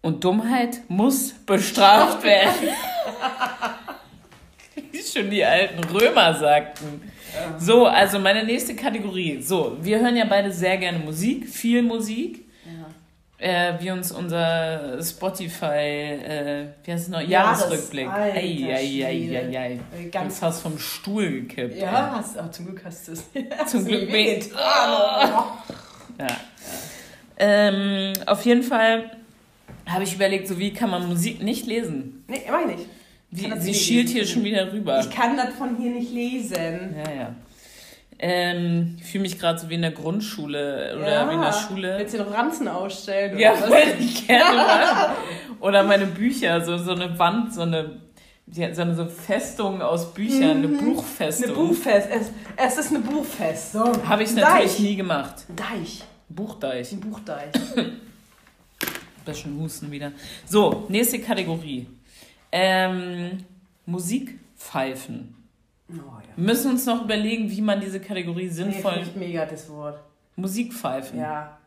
Und 0.00 0.24
Dummheit 0.24 0.80
muss 0.88 1.32
bestraft 1.32 2.24
werden. 2.24 2.68
Wie 4.90 5.02
schon 5.02 5.30
die 5.30 5.44
alten 5.44 5.84
Römer 5.84 6.34
sagten. 6.34 7.11
So, 7.58 7.86
also 7.86 8.18
meine 8.18 8.44
nächste 8.44 8.74
Kategorie. 8.76 9.40
So, 9.42 9.76
wir 9.80 10.00
hören 10.00 10.16
ja 10.16 10.24
beide 10.24 10.52
sehr 10.52 10.76
gerne 10.76 10.98
Musik, 10.98 11.48
viel 11.48 11.82
Musik. 11.82 12.44
Ja. 12.64 12.88
Äh, 13.38 13.74
wie 13.82 13.90
uns 13.90 14.12
unser 14.12 15.02
Spotify, 15.02 15.64
äh, 15.66 16.66
wie 16.84 16.92
heißt 16.92 17.04
es 17.04 17.08
noch, 17.08 17.20
Jahres- 17.20 17.28
Jahresrückblick. 17.60 18.08
Alter 18.08 18.36
Ei, 18.36 18.40
ei, 18.40 18.74
ei, 18.74 19.06
ei, 19.06 19.26
Schwede. 19.26 19.58
ei. 19.58 19.80
Ganz- 20.12 20.38
fast 20.38 20.62
vom 20.62 20.78
Stuhl 20.78 21.30
gekippt. 21.42 21.76
Ja, 21.76 22.12
hast, 22.18 22.36
oh, 22.38 22.48
zum 22.50 22.66
Glück 22.66 22.82
hast 22.84 23.08
du 23.08 23.12
es. 23.12 23.24
Zum 23.66 23.84
Glück 23.84 24.02
mir 24.10 24.34
nicht. 24.36 24.50
wehgetan. 24.50 24.90
Ja. 26.18 26.26
Ähm, 27.38 28.12
auf 28.26 28.44
jeden 28.44 28.62
Fall 28.62 29.10
habe 29.86 30.04
ich 30.04 30.14
überlegt, 30.14 30.46
so 30.46 30.58
wie 30.58 30.72
kann 30.72 30.90
man 30.90 31.08
Musik 31.08 31.42
nicht 31.42 31.66
lesen? 31.66 32.24
Nee, 32.28 32.42
mach 32.50 32.60
ich 32.60 32.76
nicht. 32.76 32.88
Wie, 33.34 33.50
sie 33.60 33.74
schielt 33.74 34.10
hier 34.10 34.26
schon 34.26 34.44
wieder 34.44 34.70
rüber. 34.70 35.00
Ich 35.00 35.10
kann 35.10 35.38
das 35.38 35.54
von 35.54 35.78
hier 35.78 35.90
nicht 35.90 36.12
lesen. 36.12 36.94
Ja, 36.94 37.12
ja. 37.12 37.34
Ähm, 38.18 38.98
ich 39.00 39.06
fühle 39.06 39.22
mich 39.22 39.38
gerade 39.38 39.58
so 39.58 39.70
wie 39.70 39.74
in 39.74 39.82
der 39.82 39.90
Grundschule 39.90 40.96
oder 40.98 41.10
ja. 41.10 41.30
wie 41.30 41.34
in 41.34 41.40
der 41.40 41.52
Schule. 41.52 41.96
Willst 41.98 42.12
du 42.14 42.18
noch 42.18 42.30
Ranzen 42.30 42.68
ausstellen? 42.68 43.38
Ja, 43.38 43.52
oder 43.52 43.62
was? 43.62 43.68
würde 43.70 43.96
ich 43.98 44.26
gerne 44.26 44.56
machen. 44.56 45.12
Oder 45.60 45.82
meine 45.82 46.06
Bücher, 46.06 46.60
so, 46.62 46.76
so 46.76 46.92
eine 46.92 47.18
Wand, 47.18 47.54
so 47.54 47.62
eine, 47.62 48.02
so 48.46 48.82
eine 48.82 48.94
so 48.94 49.06
Festung 49.06 49.80
aus 49.80 50.12
Büchern, 50.12 50.58
eine 50.58 50.68
Eine 50.68 50.76
Buchfestung. 50.76 51.54
Buchfest. 51.54 52.08
Es, 52.12 52.30
es 52.54 52.78
ist 52.78 52.90
eine 52.90 52.98
Buchfestung. 52.98 54.06
Habe 54.06 54.24
ich 54.24 54.34
natürlich 54.34 54.72
Deich. 54.72 54.78
nie 54.78 54.96
gemacht. 54.96 55.46
Deich. 55.56 56.04
Buchdeich. 56.28 56.92
Ein 56.92 57.00
Buchdeich. 57.00 57.50
Bisschen 59.24 59.58
Husten 59.58 59.90
wieder. 59.90 60.12
So, 60.46 60.84
nächste 60.88 61.18
Kategorie. 61.18 61.86
Ähm, 62.52 63.38
Musikpfeifen. 63.86 65.34
Oh, 65.90 65.94
ja. 65.94 66.36
Wir 66.36 66.44
müssen 66.44 66.70
uns 66.70 66.86
noch 66.86 67.02
überlegen, 67.04 67.50
wie 67.50 67.60
man 67.60 67.80
diese 67.80 68.00
Kategorie 68.00 68.44
Nee, 68.44 68.50
sinnvoll. 68.50 68.92
finde 68.92 69.08
ich 69.08 69.16
mega 69.16 69.44
das 69.46 69.68
Wort. 69.70 70.00
Musikpfeifen. 70.36 71.18
Ja. 71.18 71.58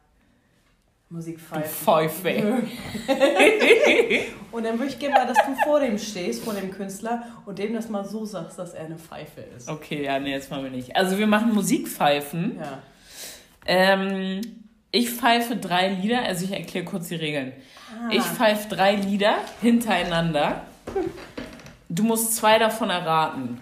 Musikpfeifen. 1.10 1.70
Pfeife. 1.70 2.64
Und 4.52 4.64
dann 4.64 4.80
würde 4.80 4.90
ich 4.92 4.98
gerne 5.00 5.16
mal, 5.16 5.28
dass 5.28 5.38
du 5.46 5.54
vor 5.64 5.80
dem 5.80 5.98
stehst, 5.98 6.44
vor 6.44 6.54
dem 6.54 6.72
Künstler, 6.72 7.24
und 7.46 7.60
dem 7.60 7.74
das 7.74 7.90
mal 7.90 8.06
so 8.06 8.26
sagst, 8.26 8.58
dass 8.58 8.74
er 8.74 8.86
eine 8.86 8.98
Pfeife 8.98 9.42
ist. 9.42 9.70
Okay, 9.70 10.04
ja, 10.06 10.18
nee, 10.18 10.32
jetzt 10.32 10.50
machen 10.50 10.64
wir 10.64 10.72
nicht. 10.72 10.96
Also 10.96 11.18
wir 11.18 11.28
machen 11.28 11.54
Musikpfeifen. 11.54 12.58
Ja. 12.58 12.80
Ähm, 13.68 14.42
ich 14.92 15.10
pfeife 15.12 15.58
drei 15.58 15.90
Lieder, 15.90 16.22
also 16.24 16.46
ich 16.46 16.52
erkläre 16.52 16.86
kurz 16.86 17.10
die 17.10 17.16
Regeln. 17.16 17.52
Ah. 17.92 18.10
Ich 18.14 18.24
pfeife 18.24 18.74
drei 18.74 18.96
Lieder 18.96 19.36
hintereinander. 19.62 20.62
Du 21.90 22.04
musst 22.04 22.36
zwei 22.36 22.58
davon 22.60 22.90
erraten. 22.90 23.62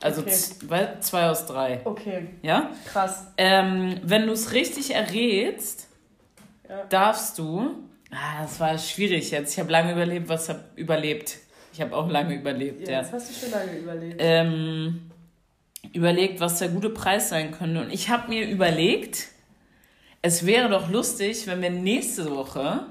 Also 0.00 0.22
Okay. 0.22 0.30
zwei, 0.30 0.96
zwei 1.00 1.28
aus 1.28 1.46
drei. 1.46 1.80
Okay, 1.84 2.28
Ja? 2.42 2.70
krass. 2.90 3.26
Ähm, 3.36 4.00
wenn 4.02 4.26
du 4.26 4.32
es 4.32 4.52
richtig 4.52 4.94
errätst, 4.94 5.88
Ja. 6.68 6.84
darfst 6.88 7.38
du. 7.38 7.74
Ah, 8.10 8.42
das 8.42 8.58
war 8.60 8.78
schwierig 8.78 9.30
jetzt. 9.30 9.52
Ich 9.52 9.58
habe 9.60 9.70
lange 9.70 9.92
überlebt, 9.92 10.28
was 10.28 10.48
hab 10.48 10.76
überlebt. 10.76 11.36
Ich 11.72 11.80
habe 11.80 11.94
auch 11.94 12.08
lange 12.08 12.34
überlebt, 12.34 12.88
Ja, 12.88 12.94
ja. 12.94 13.02
das 13.02 13.12
hast 13.12 13.30
du 13.30 13.34
schon 13.46 13.50
lange 13.52 13.78
überlegt. 13.78 14.16
Ähm, 14.18 15.10
überlegt, 15.92 16.40
was 16.40 16.58
der 16.58 16.68
gute 16.68 16.90
Preis 16.90 17.28
sein 17.28 17.52
könnte. 17.52 17.80
Und 17.82 17.90
ich 17.92 18.08
habe 18.08 18.28
mir 18.28 18.48
überlegt, 18.48 19.28
es 20.22 20.46
wäre 20.46 20.68
doch 20.68 20.88
lustig, 20.90 21.46
wenn 21.46 21.60
wir 21.62 21.70
nächste 21.70 22.30
Woche 22.34 22.86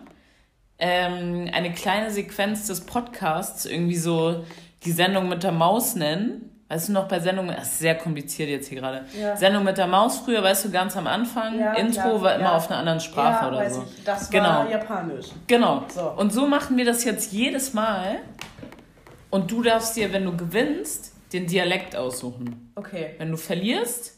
ähm, 0.80 1.50
eine 1.54 1.72
kleine 1.74 2.10
Sequenz 2.12 2.68
des 2.68 2.82
Podcasts 2.82 3.66
irgendwie 3.66 3.98
so 3.98 4.46
die 4.86 4.92
Sendung 4.92 5.28
mit 5.30 5.44
der 5.44 5.52
Maus 5.52 5.96
nennen. 5.96 6.46
Weißt 6.70 6.90
du 6.90 6.94
noch 6.94 7.08
bei 7.08 7.20
Sendungen, 7.20 7.56
das 7.56 7.64
ist 7.70 7.80
sehr 7.80 7.96
kompliziert 7.96 8.48
jetzt 8.48 8.68
hier 8.68 8.80
gerade. 8.80 9.04
Ja. 9.20 9.36
Sendung 9.36 9.64
mit 9.64 9.78
der 9.80 9.88
Maus 9.88 10.20
früher, 10.20 10.44
weißt 10.44 10.66
du, 10.66 10.70
ganz 10.72 10.96
am 10.96 11.08
Anfang, 11.08 11.60
Ja, 11.60 11.74
Intro 11.74 12.02
klar, 12.02 12.22
war 12.22 12.36
immer 12.36 12.44
ja. 12.44 12.56
auf 12.58 12.70
einer 12.70 12.80
anderen 12.80 13.00
Sprache 13.00 13.48
oder 13.48 13.58
weiß 13.58 13.74
so. 13.76 13.86
Ich. 13.98 14.04
Das 14.04 14.32
war 14.32 14.40
Genau. 14.64 14.70
japanisch. 14.72 15.26
Genau. 15.48 15.84
So. 15.90 16.12
Und 16.12 16.32
so 16.32 16.46
machen 16.48 16.78
wir 16.78 16.86
das 16.86 17.04
jetzt 17.06 17.34
jedes 17.34 17.74
Mal. 17.74 18.18
Und 19.32 19.50
du 19.52 19.64
darfst 19.64 19.96
dir, 19.96 20.14
wenn 20.14 20.26
du 20.26 20.38
gewinnst, 20.38 21.14
den 21.34 21.48
Dialekt 21.48 21.96
aussuchen. 21.96 22.72
Okay. 22.76 23.16
Wenn 23.18 23.32
du 23.32 23.38
verlierst, 23.38 24.14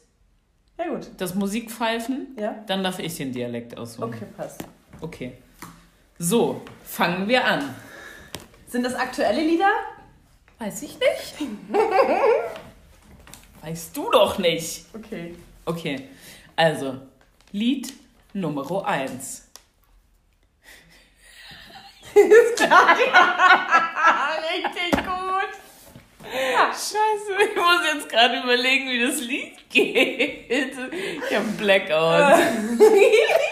Ja, 0.77 0.89
gut. 0.89 1.07
das 1.17 1.35
Musikpfeifen, 1.35 2.35
Ja? 2.37 2.55
dann 2.67 2.83
darf 2.83 2.99
ich 2.99 3.15
den 3.15 3.31
Dialekt 3.31 3.77
aussuchen. 3.77 4.03
Okay, 4.13 4.25
passt. 4.37 4.63
Okay. 4.99 5.37
So, 6.23 6.61
fangen 6.85 7.27
wir 7.27 7.43
an. 7.43 7.73
Sind 8.67 8.83
das 8.83 8.93
aktuelle 8.93 9.41
Lieder? 9.41 9.71
Weiß 10.59 10.83
ich 10.83 10.99
nicht. 10.99 11.49
weißt 13.63 13.97
du 13.97 14.11
doch 14.11 14.37
nicht. 14.37 14.85
Okay. 14.93 15.33
Okay, 15.65 16.09
also, 16.55 16.97
Lied 17.51 17.91
Nummer 18.33 18.85
1. 18.85 19.47
Richtig 22.13 22.69
gut. 25.03 25.51
Scheiße, 26.21 27.49
ich 27.49 27.55
muss 27.55 27.93
jetzt 27.95 28.09
gerade 28.09 28.41
überlegen, 28.43 28.91
wie 28.91 29.01
das 29.07 29.21
Lied 29.21 29.57
geht. 29.71 30.51
Ich 30.51 31.35
habe 31.35 31.47
Blackout. 31.57 32.43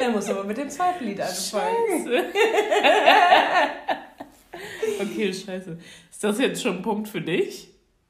Dann 0.00 0.12
muss 0.12 0.28
aber 0.30 0.44
mit 0.44 0.56
dem 0.56 0.70
zweiten 0.70 1.04
Lied 1.04 1.20
anfangen. 1.20 2.04
Scheiße. 2.04 2.24
Okay, 5.00 5.32
scheiße. 5.32 5.78
Ist 6.10 6.22
das 6.24 6.38
jetzt 6.38 6.62
schon 6.62 6.76
ein 6.78 6.82
Punkt 6.82 7.08
für 7.08 7.20
dich? 7.22 7.68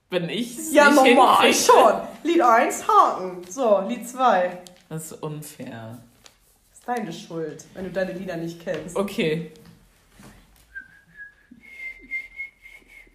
Wenn 0.08 0.28
ich 0.28 0.72
Ja, 0.72 0.86
nicht 0.90 0.96
normal 0.96 1.44
hinkriege? 1.46 1.72
schon. 1.72 2.00
Lied 2.24 2.40
1, 2.42 2.88
Haken. 2.88 3.42
So, 3.48 3.80
Lied 3.86 4.08
2. 4.08 4.58
Das 4.88 5.12
ist 5.12 5.22
unfair. 5.22 5.98
Ist 6.72 6.88
deine 6.88 7.12
Schuld, 7.12 7.64
wenn 7.74 7.84
du 7.84 7.90
deine 7.90 8.12
Lieder 8.14 8.36
nicht 8.36 8.60
kennst. 8.64 8.96
Okay. 8.96 9.52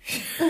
Geil, 0.37 0.47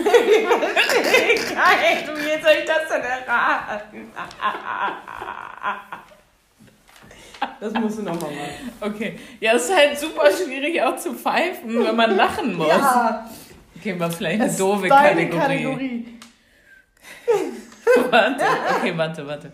du, 2.06 2.12
wie 2.16 2.42
soll 2.42 2.52
ich 2.60 2.64
das 2.66 2.88
denn 2.88 3.02
erraten? 3.02 4.12
Das 7.60 7.72
musst 7.74 7.98
du 7.98 8.02
nochmal 8.02 8.30
machen. 8.30 8.72
Okay. 8.80 9.18
Ja, 9.40 9.52
es 9.52 9.64
ist 9.64 9.76
halt 9.76 9.98
super 9.98 10.30
schwierig 10.30 10.80
auch 10.82 10.96
zu 10.96 11.14
pfeifen, 11.14 11.84
wenn 11.84 11.96
man 11.96 12.16
lachen 12.16 12.54
muss. 12.56 12.68
Ja, 12.68 13.28
Okay, 13.78 13.98
war 14.00 14.10
vielleicht 14.10 14.40
eine 14.40 14.48
das 14.48 14.56
doofe 14.56 14.86
ist 14.86 14.90
deine 14.90 15.28
Kategorie. 15.28 15.38
Kategorie. 15.40 16.06
Warte, 18.10 18.44
okay, 18.78 18.92
warte, 18.96 19.26
warte. 19.26 19.52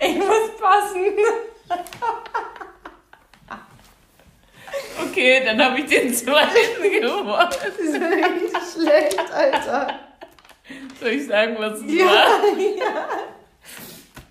Ich 0.00 0.16
muss 0.16 0.56
passen. 0.60 1.14
Okay, 5.24 5.38
Okay, 5.38 5.46
dann 5.46 5.64
habe 5.64 5.78
ich 5.80 5.86
den 5.86 6.12
zweiten 6.12 6.82
gewonnen. 6.82 7.48
Das 7.50 7.78
ist 7.78 7.94
richtig 7.94 8.52
schlecht, 8.74 9.18
Alter. 9.32 9.98
Soll 11.00 11.08
ich 11.10 11.26
sagen, 11.26 11.56
was 11.58 11.80
es 11.80 11.92
Ja, 11.94 12.04
war? 12.04 12.58
ja. 12.58 13.08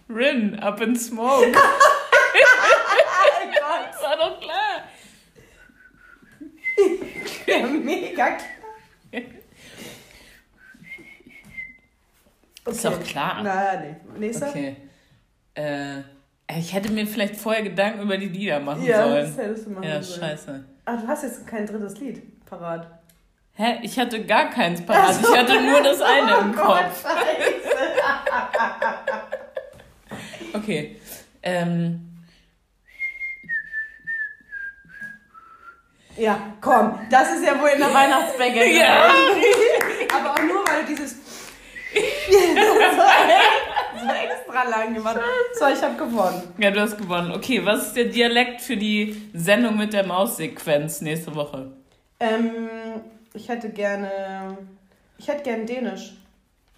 Rin, 0.09 0.59
up 0.59 0.81
in 0.81 0.95
smoke. 0.95 1.51
Das 1.51 1.63
war 4.03 4.17
doch 4.17 4.39
klar. 4.39 4.83
Ja, 7.47 7.57
mega 7.67 8.31
klar. 8.31 8.39
Ist 12.65 12.85
doch 12.85 13.03
klar. 13.03 13.41
Na, 13.43 13.73
nee. 13.81 13.95
Nächster? 14.19 14.47
Okay. 14.49 14.75
Äh, 15.55 15.99
ich 16.57 16.73
hätte 16.73 16.91
mir 16.91 17.05
vielleicht 17.07 17.35
vorher 17.35 17.63
Gedanken 17.63 18.01
über 18.03 18.17
die 18.17 18.29
Lieder 18.29 18.59
machen 18.59 18.83
Ja, 18.85 19.05
das 19.07 19.33
sollen. 19.35 19.47
hättest 19.47 19.65
du 19.65 19.69
machen 19.71 19.83
Ja, 19.83 20.01
sollen. 20.01 20.21
scheiße. 20.21 20.65
Ah, 20.85 20.95
du 20.97 21.07
hast 21.07 21.23
jetzt 21.23 21.47
kein 21.47 21.65
drittes 21.65 21.97
Lied 21.99 22.21
parat. 22.45 22.87
Hä? 23.55 23.79
Ich 23.83 23.97
hatte 23.99 24.25
gar 24.25 24.49
keins 24.49 24.85
parat. 24.85 25.15
Ich 25.21 25.37
hatte 25.37 25.61
nur 25.61 25.81
das 25.81 26.01
eine 26.01 26.31
im 26.39 26.51
Oh 26.51 26.53
Gott, 26.55 26.83
Kopf. 26.83 27.03
scheiße. 27.03 27.53
Okay. 30.55 30.99
Ähm, 31.41 32.09
Ja, 36.15 36.39
komm, 36.61 36.99
das 37.09 37.31
ist 37.33 37.43
ja 37.43 37.59
wohl 37.59 37.69
in 37.69 37.79
der 37.79 37.91
Weihnachtsbäcke. 37.93 38.71
Ja. 38.71 39.09
Aber 40.15 40.31
auch 40.33 40.43
nur, 40.43 40.63
weil 40.67 40.81
du 40.81 40.87
dieses 40.89 41.15
extra 44.09 44.69
lang 44.69 44.93
gemacht. 44.93 45.19
So, 45.59 45.65
ich 45.67 45.81
habe 45.81 45.95
gewonnen. 45.95 46.41
ja, 46.57 46.71
du 46.71 46.79
hast 46.81 46.97
gewonnen. 46.97 47.31
Okay, 47.31 47.61
was 47.65 47.87
ist 47.87 47.95
der 47.95 48.05
Dialekt 48.05 48.61
für 48.61 48.77
die 48.77 49.29
Sendung 49.33 49.77
mit 49.77 49.93
der 49.93 50.05
Maussequenz 50.05 51.01
nächste 51.01 51.33
Woche? 51.35 51.71
Ähm, 52.19 52.69
ich 53.33 53.49
hätte 53.49 53.69
gerne. 53.69 54.57
Ich 55.17 55.27
hätte 55.27 55.43
gerne 55.43 55.65
Dänisch. 55.65 56.13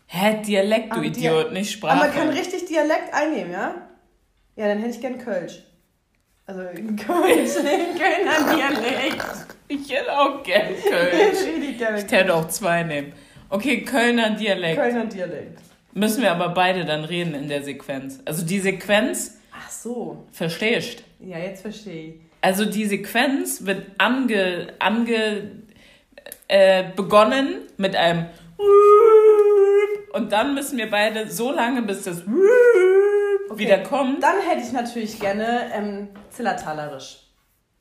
Hä, 0.08 0.42
Dialekt, 0.46 0.92
du 0.92 0.98
Aber 0.98 1.04
Idiot, 1.06 1.48
Dia- 1.48 1.52
nicht 1.52 1.72
Sprache. 1.72 1.94
Aber 1.94 2.06
man 2.08 2.14
kann 2.16 2.30
richtig 2.30 2.66
Dialekt 2.66 3.14
einnehmen, 3.14 3.52
ja? 3.52 3.76
Ja, 4.56 4.68
dann 4.68 4.78
hätte 4.80 4.92
ich 4.96 5.02
gern 5.02 5.18
Kölsch. 5.18 5.64
Also 6.46 6.62
Kölsch, 7.06 7.56
Kölner 7.56 8.56
Dialekt. 8.56 9.26
ich 9.68 9.92
hätte 9.92 10.12
auch 10.18 10.44
gern 10.44 10.68
Kölsch. 10.88 11.40
Gerne 11.78 11.98
Ich 12.06 12.12
hätte 12.12 12.34
auch 12.36 12.48
zwei 12.48 12.84
nehmen. 12.84 13.14
Okay, 13.50 13.82
Kölner 13.82 14.30
Dialekt. 14.32 14.80
Kölner 14.80 15.06
Dialekt. 15.06 15.60
Müssen 15.96 16.22
wir 16.22 16.32
aber 16.32 16.50
beide 16.50 16.84
dann 16.84 17.06
reden 17.06 17.34
in 17.34 17.48
der 17.48 17.64
Sequenz. 17.64 18.20
Also 18.26 18.46
die 18.46 18.60
Sequenz, 18.60 19.40
Ach 19.58 19.70
so. 19.70 20.26
verstehst 20.32 21.04
Ja, 21.20 21.38
jetzt 21.40 21.62
verstehe 21.62 22.10
ich. 22.10 22.16
Also 22.42 22.66
die 22.66 22.86
Sequenz 22.86 23.66
wird 23.66 23.88
ange, 23.98 24.74
ange 24.78 25.52
äh, 26.50 26.84
begonnen 26.96 27.62
mit 27.78 27.96
einem 27.96 28.26
und 30.14 30.32
dann 30.32 30.54
müssen 30.54 30.78
wir 30.78 30.90
beide 30.90 31.30
so 31.30 31.52
lange, 31.52 31.82
bis 31.82 32.04
das 32.04 32.24
wieder 32.26 33.80
kommt. 33.80 34.22
Dann 34.22 34.42
hätte 34.42 34.62
ich 34.62 34.72
natürlich 34.74 35.20
gerne 35.20 35.72
ähm, 35.74 36.10
Zillertalerisch. 36.30 37.22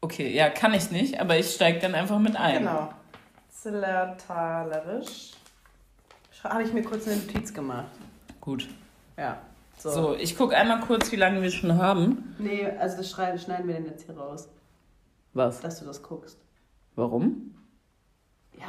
Okay, 0.01 0.33
ja, 0.33 0.51
kann 0.51 0.73
ich 0.73 0.91
nicht, 0.91 1.21
aber 1.21 1.37
ich 1.37 1.51
steige 1.51 1.81
dann 1.81 1.95
einfach 1.95 2.19
mit 2.19 2.37
ein. 2.37 2.59
Genau. 2.59 2.93
Zillertalerisch. 3.51 5.33
Habe 6.45 6.63
ich 6.63 6.73
mir 6.73 6.83
kurz 6.83 7.07
eine 7.07 7.17
Notiz 7.17 7.55
gemacht. 7.55 7.87
Gut. 8.45 8.69
Ja. 9.17 9.39
So. 9.79 9.91
So, 9.91 10.15
ich 10.15 10.37
gucke 10.37 10.55
einmal 10.55 10.81
kurz, 10.81 11.11
wie 11.11 11.17
lange 11.17 11.41
wir 11.41 11.51
schon 11.51 11.79
haben. 11.79 12.35
Nee, 12.39 12.69
also 12.79 12.99
das 12.99 13.11
schneiden, 13.11 13.67
wir 13.67 13.75
denn 13.75 13.87
jetzt 13.87 14.05
hier 14.05 14.17
raus, 14.17 14.51
Was? 15.33 15.61
dass 15.61 15.81
du 15.81 15.87
das 15.87 16.03
guckst. 16.03 16.39
Warum? 16.95 17.55
Ja, 18.59 18.67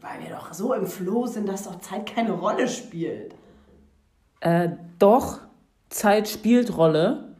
weil 0.00 0.22
wir 0.22 0.36
doch 0.36 0.52
so 0.52 0.74
im 0.74 0.86
Flow 0.86 1.26
sind, 1.26 1.48
dass 1.48 1.64
doch 1.64 1.80
Zeit 1.80 2.04
keine 2.06 2.32
Rolle 2.32 2.68
spielt. 2.68 3.34
Äh, 4.40 4.68
doch. 4.98 5.38
Zeit 5.88 6.28
spielt 6.28 6.76
Rolle. 6.76 7.34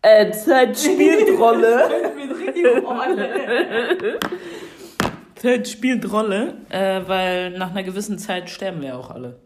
Äh, 0.00 0.32
Zeit 0.32 0.78
spielt 0.78 1.28
Rolle. 1.38 1.90
Rolle. 2.84 4.18
Zeit 5.34 5.68
spielt 5.68 6.10
Rolle, 6.10 6.56
äh, 6.70 7.02
weil 7.06 7.50
nach 7.58 7.70
einer 7.70 7.82
gewissen 7.82 8.18
Zeit 8.18 8.48
sterben 8.48 8.80
wir 8.80 8.98
auch 8.98 9.10
alle. 9.10 9.38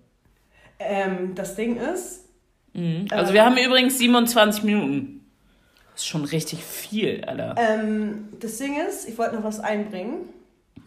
Ähm, 0.79 1.35
das 1.35 1.55
Ding 1.57 1.77
ist, 1.77 2.23
Mhm. 2.75 3.07
Also 3.11 3.29
Ähm. 3.29 3.35
wir 3.35 3.45
haben 3.47 3.57
übrigens 3.57 3.97
27 3.99 4.63
Minuten. 4.65 5.25
Das 5.93 6.03
ist 6.03 6.09
schon 6.09 6.25
richtig 6.27 6.63
viel, 6.63 7.25
Alter. 7.25 7.55
ähm, 7.59 8.29
das 8.39 8.59
Ding 8.59 8.77
ist, 8.87 9.09
ich 9.09 9.17
wollte 9.17 9.37
noch 9.37 9.45
was 9.45 9.61
einbringen. 9.61 10.29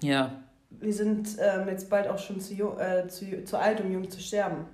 Ja. 0.03 0.33
Wir 0.69 0.93
sind 0.93 1.29
ähm, 1.39 1.67
jetzt 1.67 1.89
bald 1.89 2.07
auch 2.07 2.19
schon 2.19 2.39
zu, 2.39 2.53
jung, 2.53 2.77
äh, 2.79 3.07
zu, 3.07 3.43
zu 3.43 3.57
alt, 3.57 3.81
um 3.81 3.91
jung 3.91 4.07
zu 4.07 4.19
sterben. 4.21 4.65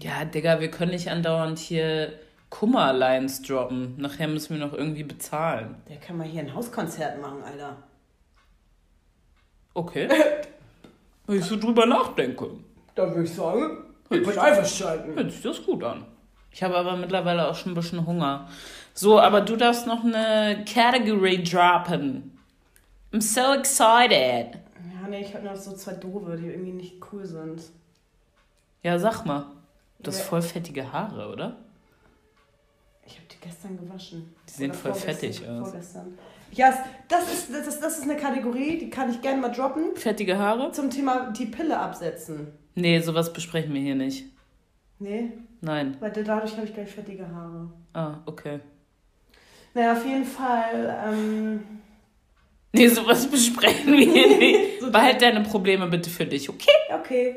Ja, 0.00 0.24
Digga, 0.24 0.58
wir 0.58 0.72
können 0.72 0.90
nicht 0.90 1.08
andauernd 1.08 1.60
hier 1.60 2.12
Kummerlines 2.50 3.42
droppen. 3.42 3.94
Nachher 3.96 4.26
müssen 4.26 4.58
wir 4.58 4.66
noch 4.66 4.72
irgendwie 4.74 5.04
bezahlen. 5.04 5.76
Der 5.88 5.98
kann 5.98 6.16
mal 6.18 6.26
hier 6.26 6.40
ein 6.40 6.52
Hauskonzert 6.52 7.20
machen, 7.22 7.44
Alter. 7.44 7.76
Okay. 9.74 10.08
Wenn 11.28 11.38
ich 11.38 11.44
so 11.44 11.56
drüber 11.56 11.86
nachdenke, 11.86 12.48
Da 12.96 13.08
würde 13.08 13.22
ich 13.24 13.32
sagen, 13.34 13.84
Hört 14.16 14.26
sich- 14.26 14.40
einverstanden. 14.40 15.14
hört 15.16 15.30
sich 15.32 15.42
das 15.42 15.64
gut 15.64 15.82
an. 15.84 16.04
Ich 16.50 16.62
habe 16.62 16.76
aber 16.76 16.96
mittlerweile 16.96 17.48
auch 17.48 17.54
schon 17.56 17.72
ein 17.72 17.74
bisschen 17.74 18.06
Hunger. 18.06 18.48
So, 18.94 19.18
aber 19.18 19.40
du 19.40 19.56
darfst 19.56 19.86
noch 19.86 20.04
eine 20.04 20.64
Category 20.72 21.42
droppen. 21.42 22.38
I'm 23.12 23.20
so 23.20 23.54
excited. 23.58 24.54
Ja, 25.02 25.08
nee, 25.08 25.20
ich 25.20 25.34
habe 25.34 25.44
noch 25.44 25.56
so 25.56 25.72
zwei 25.74 25.94
Doofe, 25.94 26.36
die 26.36 26.46
irgendwie 26.46 26.72
nicht 26.72 26.94
cool 27.12 27.24
sind. 27.26 27.62
Ja, 28.82 28.98
sag 28.98 29.24
mal. 29.24 29.46
Du 30.00 30.10
hast 30.10 30.18
Ja. 30.20 30.24
voll 30.26 30.42
fettige 30.42 30.92
Haare, 30.92 31.28
oder? 31.32 31.56
Ich 33.06 33.14
habe 33.16 33.26
die 33.30 33.36
gestern 33.40 33.76
gewaschen. 33.76 34.34
Die 34.48 34.52
sehen 34.52 34.70
Oder 34.70 34.78
voll 34.78 34.94
fettig 34.94 35.46
aus. 35.48 35.70
Vorgestern. 35.70 36.18
Ja, 36.52 36.72
das 37.08 37.32
ist, 37.32 37.52
das, 37.52 37.66
ist, 37.66 37.80
das 37.82 37.98
ist 37.98 38.04
eine 38.04 38.16
Kategorie, 38.16 38.78
die 38.78 38.88
kann 38.90 39.10
ich 39.10 39.20
gerne 39.20 39.40
mal 39.40 39.48
droppen. 39.50 39.96
Fettige 39.96 40.38
Haare? 40.38 40.70
Zum 40.72 40.88
Thema 40.90 41.30
die 41.32 41.46
Pille 41.46 41.76
absetzen. 41.78 42.52
Nee, 42.74 43.00
sowas 43.00 43.32
besprechen 43.32 43.72
wir 43.74 43.80
hier 43.80 43.94
nicht. 43.94 44.24
Nee, 44.98 45.32
Nein. 45.60 45.96
weil 46.00 46.10
dadurch 46.12 46.56
habe 46.56 46.66
ich 46.66 46.74
gleich 46.74 46.90
fettige 46.90 47.26
Haare. 47.28 47.68
Ah, 47.92 48.18
okay. 48.26 48.60
Naja, 49.74 49.92
auf 49.92 50.04
jeden 50.04 50.24
Fall. 50.24 50.96
Ähm, 51.06 51.60
Nee, 52.72 52.88
sowas 52.88 53.26
besprechen 53.30 53.92
wir 53.92 54.06
hier 54.06 54.36
nicht. 54.38 54.60
So 54.80 54.90
Behalt 54.90 55.22
deine 55.22 55.40
Probleme 55.42 55.86
bitte 55.86 56.10
für 56.10 56.26
dich, 56.26 56.48
okay? 56.48 56.70
okay. 56.92 57.36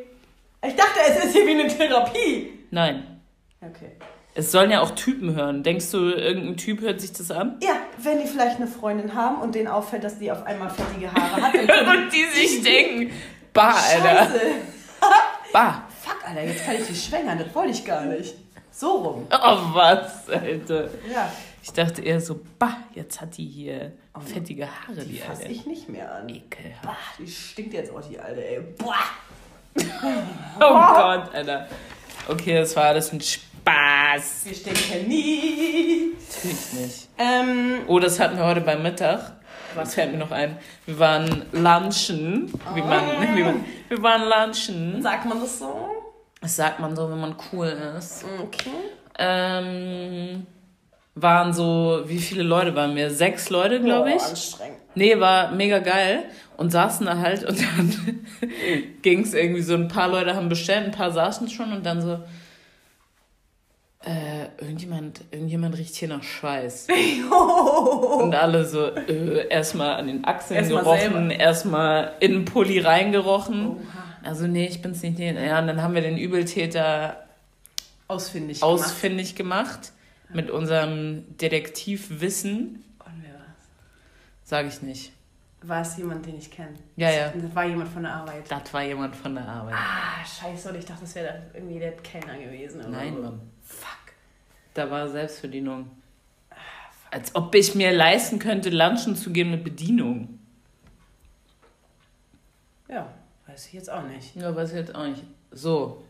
Ich 0.66 0.76
dachte, 0.76 1.00
es 1.08 1.26
ist 1.26 1.34
hier 1.34 1.46
wie 1.46 1.52
eine 1.52 1.68
Therapie. 1.68 2.50
Nein. 2.72 3.22
Okay. 3.62 3.92
Es 4.34 4.52
sollen 4.52 4.70
ja 4.70 4.82
auch 4.82 4.92
Typen 4.92 5.36
hören. 5.36 5.64
Denkst 5.64 5.90
du, 5.92 5.98
irgendein 6.10 6.58
Typ 6.58 6.82
hört 6.82 7.00
sich 7.00 7.14
das 7.14 7.32
an? 7.32 7.58
Ja, 7.64 7.78
wenn 8.00 8.20
die 8.20 8.28
vielleicht 8.28 8.58
eine 8.58 8.68
Freundin 8.68 9.14
haben 9.16 9.42
und 9.42 9.56
denen 9.56 9.68
auffällt, 9.68 10.04
dass 10.04 10.20
die 10.20 10.32
auf 10.32 10.44
einmal 10.46 10.70
fettige 10.70 11.12
Haare 11.12 11.42
hat, 11.42 11.54
Und 11.56 12.12
die 12.12 12.26
sich 12.40 12.62
denken, 12.62 13.12
bah. 13.54 13.76
Alter. 13.76 14.26
Scheiße. 14.26 14.42
Bah. 15.54 15.84
Fuck, 16.04 16.18
Alter, 16.28 16.44
jetzt 16.44 16.66
kann 16.66 16.76
ich 16.76 16.88
die 16.88 16.96
schwängern. 16.96 17.38
Das 17.40 17.54
wollte 17.56 17.72
ich 17.72 17.86
gar 17.86 18.04
nicht. 18.06 18.36
So 18.72 18.92
rum. 18.98 19.28
Oh, 19.32 19.58
was, 19.74 20.30
Alter. 20.30 20.90
Ja, 21.12 21.32
Ich 21.64 21.72
dachte 21.74 22.02
eher 22.04 22.22
so, 22.22 22.40
bah, 22.60 22.78
jetzt 22.94 23.20
hat 23.22 23.36
die 23.38 23.46
hier 23.46 23.92
fettige 24.26 24.68
Haare, 24.68 25.02
die 25.04 25.14
die, 25.14 25.18
fasse 25.20 25.46
ich 25.48 25.66
nicht 25.66 25.90
mehr 25.90 26.14
an. 26.14 26.30
Ekelhaft. 26.30 26.82
Bah, 26.84 26.98
die 27.18 27.28
stinkt 27.28 27.74
jetzt 27.74 27.92
auch, 27.92 28.02
die 28.08 28.20
Alte, 28.20 28.46
ey. 28.46 28.60
Boah. 28.78 28.96
Oh 30.60 30.60
Gott, 30.60 31.34
Alter. 31.34 31.68
Okay, 32.28 32.56
das 32.60 32.76
war 32.76 32.86
alles 32.86 33.12
ein 33.14 33.22
Spaß. 33.22 34.46
Wir 34.46 34.54
stinken 34.56 35.08
nie. 35.08 36.14
Natürlich 36.28 36.74
nicht. 36.74 37.08
Ähm, 37.18 37.80
Oh, 37.88 38.00
das 38.00 38.20
hatten 38.20 38.38
wir 38.38 38.46
heute 38.46 38.62
beim 38.62 38.82
Mittag. 38.84 39.34
Was 39.78 39.94
fällt 39.94 40.12
mir 40.12 40.18
noch 40.18 40.32
ein? 40.32 40.58
Wir 40.86 41.00
waren 41.00 41.46
lunchen. 41.52 42.52
Wie 42.74 42.82
man, 42.82 43.04
wie 43.36 43.44
man, 43.44 43.66
wir 43.88 44.04
waren 44.04 44.24
lunchen. 44.24 45.02
sagt 45.02 45.26
man 45.26 45.40
das 45.40 45.60
so? 45.60 45.90
Das 46.42 46.56
sagt 46.56 46.80
man 46.80 46.96
so, 46.96 47.10
wenn 47.10 47.20
man 47.20 47.36
cool 47.52 47.68
ist. 47.98 48.26
Okay. 48.42 48.70
Ähm, 49.18 50.46
waren 51.16 51.54
so, 51.54 52.04
wie 52.06 52.20
viele 52.20 52.44
Leute 52.44 52.76
waren 52.76 52.96
wir? 52.96 53.10
Sechs 53.10 53.50
Leute, 53.50 53.82
glaube 53.82 54.10
ich. 54.12 54.18
Boah, 54.18 54.30
anstrengend. 54.30 54.78
Nee, 54.96 55.20
war 55.20 55.52
mega 55.52 55.80
geil. 55.80 56.26
Und 56.58 56.72
saßen 56.72 57.06
da 57.06 57.18
halt 57.18 57.44
und 57.44 57.60
dann 57.60 58.26
ging 59.02 59.22
es 59.22 59.34
irgendwie 59.34 59.62
so, 59.62 59.76
ein 59.76 59.88
paar 59.88 60.08
Leute 60.08 60.36
haben 60.36 60.50
bestellt, 60.50 60.86
ein 60.86 60.92
paar 60.92 61.12
saßen 61.12 61.50
schon 61.50 61.72
und 61.72 61.86
dann 61.86 62.02
so, 62.02 62.20
äh, 64.08 64.46
irgendjemand, 64.60 65.22
irgendjemand 65.32 65.78
riecht 65.78 65.96
hier 65.96 66.08
nach 66.08 66.24
Schweiß. 66.24 66.88
Und 68.20 68.34
alle 68.34 68.64
so, 68.66 68.86
äh, 68.96 69.48
erstmal 69.50 69.96
an 69.96 70.08
den 70.08 70.26
Achseln 70.26 70.60
Erstmal 70.60 70.84
gerochen, 70.84 71.30
erstmal 71.30 72.14
in 72.22 72.32
den 72.32 72.46
Pulli 72.46 72.80
reingerochen. 72.80 73.86
Also 74.24 74.48
nee, 74.48 74.68
ich 74.68 74.82
bin's 74.82 75.02
nicht. 75.04 75.18
Nee. 75.20 75.34
Ja, 75.34 75.60
und 75.60 75.68
dann 75.68 75.82
haben 75.82 75.94
wir 75.94 76.02
den 76.02 76.18
Übeltäter 76.18 77.24
Ausfindig 78.08 78.64
ausfindig 78.64 79.36
gemacht. 79.36 79.92
Mit 80.34 80.50
unserem 80.50 81.24
Detektivwissen. 81.38 82.84
Und 83.00 83.14
wer 83.22 83.34
war's? 83.34 83.68
Sage 84.44 84.68
ich 84.70 84.82
nicht. 84.82 85.12
war 85.62 85.82
es 85.82 85.98
jemand, 85.98 86.26
den 86.26 86.38
ich 86.38 86.52
kenne. 86.52 86.76
Ja, 86.96 87.10
ja. 87.10 87.30
Das 87.30 87.56
war 87.56 87.66
jemand 87.66 87.90
von 87.90 88.04
der 88.04 88.14
Arbeit. 88.14 88.44
Das 88.50 88.74
war 88.74 88.84
jemand 88.84 89.16
von 89.16 89.36
der 89.36 89.48
Arbeit. 89.48 89.76
Ah, 89.76 90.26
scheiße. 90.26 90.70
Und 90.70 90.76
ich 90.76 90.86
dachte, 90.86 91.02
das 91.02 91.16
wäre 91.16 91.44
irgendwie 91.54 91.80
der 91.80 91.92
Kellner 91.94 92.38
gewesen. 92.38 92.82
Oder 92.82 92.90
Nein. 92.90 93.22
Mann. 93.22 93.42
Fuck. 93.64 93.97
Da 94.78 94.92
war 94.92 95.10
Selbstbedienung. 95.10 95.90
Als 97.10 97.34
ob 97.34 97.56
ich 97.56 97.74
mir 97.74 97.92
leisten 97.92 98.38
könnte, 98.38 98.70
Lunchen 98.70 99.16
zu 99.16 99.32
gehen 99.32 99.50
mit 99.50 99.64
Bedienung. 99.64 100.38
Ja, 102.88 103.12
weiß 103.48 103.66
ich 103.66 103.74
jetzt 103.74 103.90
auch 103.90 104.04
nicht. 104.04 104.36
Ja, 104.36 104.56
weiß 104.56 104.70
ich 104.70 104.76
jetzt 104.76 104.94
auch 104.94 105.08
nicht. 105.08 105.24
So. 105.50 106.04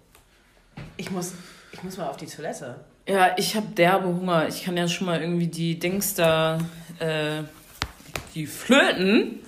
Ich 0.97 1.10
muss, 1.12 1.34
ich 1.71 1.82
muss 1.82 1.95
mal 1.95 2.10
auf 2.10 2.17
die 2.17 2.25
Toilette. 2.25 2.82
Ja, 3.08 3.38
ich 3.38 3.56
habe 3.56 3.67
derbe 3.67 4.08
Hunger. 4.08 4.49
Ich 4.49 4.65
kann 4.65 4.75
ja 4.75 4.89
schon 4.89 5.08
mal 5.08 5.21
irgendwie 5.21 5.47
die 5.47 5.80
Dings 5.80 6.13
da, 6.15 6.60
äh, 6.99 7.43
die 8.36 8.47
Flöten. 8.47 9.39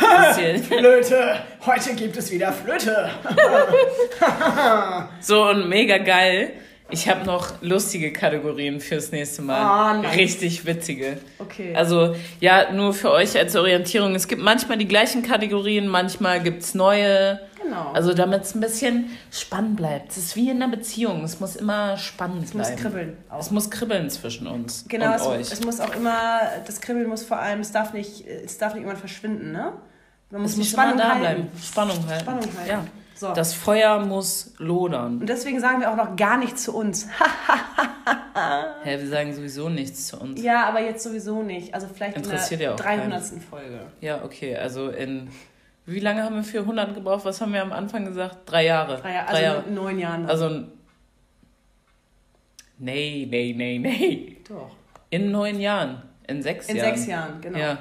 Flöte! 0.62 1.42
Heute 1.66 1.94
gibt 1.94 2.16
es 2.16 2.30
wieder 2.30 2.50
Flöte! 2.50 3.10
so 5.20 5.50
und 5.50 5.68
mega 5.68 5.98
geil. 5.98 6.54
Ich 6.90 7.08
habe 7.08 7.24
noch 7.24 7.54
lustige 7.62 8.12
Kategorien 8.12 8.78
fürs 8.78 9.10
nächste 9.10 9.40
Mal. 9.42 9.96
Oh, 9.98 10.02
nice. 10.02 10.16
Richtig 10.16 10.66
witzige. 10.66 11.16
Okay. 11.38 11.74
Also, 11.74 12.14
ja, 12.40 12.72
nur 12.72 12.92
für 12.92 13.10
euch 13.10 13.36
als 13.38 13.56
Orientierung. 13.56 14.14
Es 14.14 14.28
gibt 14.28 14.42
manchmal 14.42 14.76
die 14.76 14.86
gleichen 14.86 15.22
Kategorien, 15.22 15.88
manchmal 15.88 16.42
gibt's 16.42 16.74
neue. 16.74 17.40
genau. 17.60 17.90
Also, 17.94 18.12
damit 18.12 18.42
es 18.42 18.54
ein 18.54 18.60
bisschen 18.60 19.10
spannend 19.32 19.76
bleibt. 19.76 20.10
Es 20.12 20.18
ist 20.18 20.36
wie 20.36 20.50
in 20.50 20.62
einer 20.62 20.70
Beziehung. 20.70 21.24
Es 21.24 21.40
muss 21.40 21.56
immer 21.56 21.96
spannend 21.96 22.44
es 22.44 22.52
muss 22.54 22.66
bleiben. 22.68 22.82
kribbeln. 22.82 23.16
Es 23.40 23.50
muss 23.50 23.70
kribbeln 23.70 24.10
zwischen 24.10 24.46
uns 24.46 24.84
Genau, 24.86 25.06
und 25.06 25.14
es, 25.14 25.26
euch. 25.26 25.52
es 25.52 25.64
muss 25.64 25.80
auch 25.80 25.96
immer, 25.96 26.40
das 26.66 26.80
Kribbeln 26.82 27.08
muss 27.08 27.22
vor 27.24 27.38
allem, 27.38 27.60
es 27.60 27.72
darf 27.72 27.94
nicht, 27.94 28.26
es 28.26 28.58
darf 28.58 28.74
nicht 28.74 28.82
irgendwann 28.82 29.00
verschwinden, 29.00 29.52
ne? 29.52 29.72
Man 30.30 30.42
muss 30.42 30.52
Es 30.52 30.56
muss 30.58 30.70
Spannung 30.70 30.94
immer 30.94 31.02
da 31.02 31.08
halten. 31.08 31.20
bleiben. 31.22 31.48
Spannung 31.62 32.06
halten. 32.08 32.22
Spannung 32.24 32.42
halten. 32.58 32.68
Ja. 32.70 32.84
So. 33.16 33.32
Das 33.32 33.54
Feuer 33.54 34.00
muss 34.04 34.54
lodern. 34.58 35.18
Und 35.20 35.28
deswegen 35.28 35.60
sagen 35.60 35.80
wir 35.80 35.90
auch 35.90 35.96
noch 35.96 36.16
gar 36.16 36.36
nichts 36.36 36.64
zu 36.64 36.74
uns. 36.76 37.06
Hä, 38.82 38.98
wir 38.98 39.08
sagen 39.08 39.32
sowieso 39.32 39.68
nichts 39.68 40.08
zu 40.08 40.20
uns. 40.20 40.42
ja, 40.42 40.66
aber 40.66 40.80
jetzt 40.80 41.02
sowieso 41.04 41.42
nicht. 41.42 41.72
Also 41.74 41.86
vielleicht 41.86 42.16
Interessiert 42.16 42.60
in 42.60 42.64
ja 42.64 42.74
der 42.74 42.74
auch 42.74 42.80
300. 42.98 43.22
Folge. 43.48 43.80
Ja, 44.00 44.24
okay. 44.24 44.56
Also 44.56 44.88
in. 44.88 45.30
Wie 45.86 46.00
lange 46.00 46.22
haben 46.22 46.34
wir 46.34 46.42
für 46.44 46.60
100 46.60 46.94
gebraucht? 46.94 47.24
Was 47.24 47.40
haben 47.40 47.52
wir 47.52 47.62
am 47.62 47.72
Anfang 47.72 48.04
gesagt? 48.04 48.38
Drei 48.46 48.64
Jahre. 48.64 48.96
Drei, 49.00 49.14
Jahre- 49.14 49.28
also 49.28 49.68
in 49.68 49.74
neun 49.74 49.98
Jahren. 49.98 50.22
dann. 50.22 50.30
Also. 50.30 50.64
Nee, 52.78 53.26
nee, 53.30 53.54
nee, 53.56 53.78
nee. 53.78 54.36
Doch. 54.48 54.70
In 55.10 55.30
neun 55.30 55.60
Jahren. 55.60 56.02
In 56.26 56.42
sechs 56.42 56.68
In 56.68 56.76
Jahren. 56.76 56.94
sechs 56.96 57.06
Jahren, 57.06 57.40
genau. 57.40 57.58
Ja. 57.58 57.78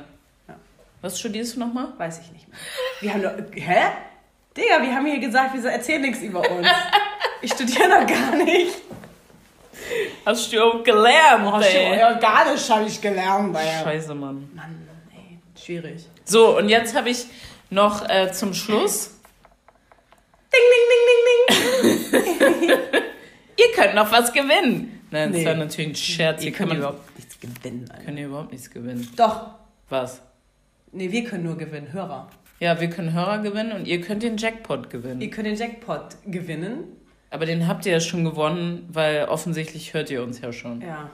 Ja. 0.48 0.56
Was 1.02 1.20
studierst 1.20 1.56
du 1.56 1.62
nochmal? 1.62 1.88
Weiß 1.98 2.20
ich 2.20 2.32
nicht 2.32 2.48
mehr. 2.48 2.58
Wir 3.00 3.14
haben 3.14 3.22
nur, 3.22 3.46
hä? 3.56 3.82
Digga, 4.56 4.82
wir 4.82 4.94
haben 4.96 5.06
hier 5.06 5.20
gesagt, 5.20 5.54
wir 5.56 5.70
erzählen 5.72 6.02
nichts 6.02 6.22
über 6.22 6.40
uns. 6.50 6.68
Ich 7.42 7.52
studiere 7.54 7.90
noch 7.90 8.08
gar 8.08 8.36
nicht. 8.36 8.74
Hast 10.26 10.54
du 10.54 10.64
auch 10.64 10.84
gelernt, 10.84 11.64
ey. 11.66 11.98
ja, 11.98 12.14
gar 12.14 12.52
nicht 12.52 12.70
habe 12.70 12.86
ich 12.86 13.02
gelernt. 13.02 13.56
Ey. 13.58 13.84
Scheiße, 13.84 14.14
Mann. 14.16 14.50
Mann, 14.54 14.88
ey, 15.12 15.40
schwierig. 15.62 16.06
So, 16.24 16.58
und 16.58 16.70
jetzt 16.70 16.96
habe 16.96 17.10
ich 17.10 17.26
noch 17.70 18.08
äh, 18.08 18.32
zum 18.32 18.54
Schluss. 18.54 19.12
Ding, 20.54 20.62
ding, 20.72 22.12
ding, 22.12 22.12
ding, 22.12 22.62
ding. 22.62 22.70
Ihr 23.58 23.72
könnt 23.76 23.96
noch 23.96 24.12
was 24.12 24.32
gewinnen. 24.32 25.02
Nein, 25.12 25.32
das 25.32 25.42
Nee. 25.42 25.46
war 25.48 25.56
natürlich 25.56 25.92
ein 25.92 25.96
Scherz. 25.96 26.44
Ihr 26.44 26.52
könnt 26.52 26.74
überhaupt 26.74 27.18
nichts 27.18 27.40
gewinnen. 27.40 27.90
Alter. 27.92 28.04
können 28.06 28.18
ihr 28.18 28.28
überhaupt 28.28 28.52
nichts 28.52 28.70
gewinnen. 28.70 29.12
Doch. 29.18 29.48
Was? 29.90 30.22
Nee, 30.92 31.12
wir 31.12 31.24
können 31.26 31.44
nur 31.44 31.58
gewinnen, 31.58 31.92
Hörer. 31.92 32.30
Ja, 32.60 32.80
wir 32.80 32.90
können 32.90 33.14
Hörer 33.14 33.40
gewinnen 33.40 33.72
und 33.74 33.88
ihr 33.88 34.00
könnt 34.02 34.24
den 34.24 34.38
Jackpot 34.38 34.90
gewinnen. 34.90 35.22
Ihr 35.22 35.30
könnt 35.30 35.48
den 35.48 35.56
Jackpot 35.56 36.16
gewinnen. 36.26 36.86
Aber 37.30 37.46
den 37.46 37.68
habt 37.68 37.86
ihr 37.86 37.92
ja 37.94 38.00
schon 38.00 38.24
gewonnen, 38.24 38.88
weil 38.90 39.26
offensichtlich 39.26 39.94
hört 39.94 40.10
ihr 40.12 40.24
uns 40.24 40.40
ja 40.42 40.54
schon. 40.54 40.82
Ja, 40.82 41.10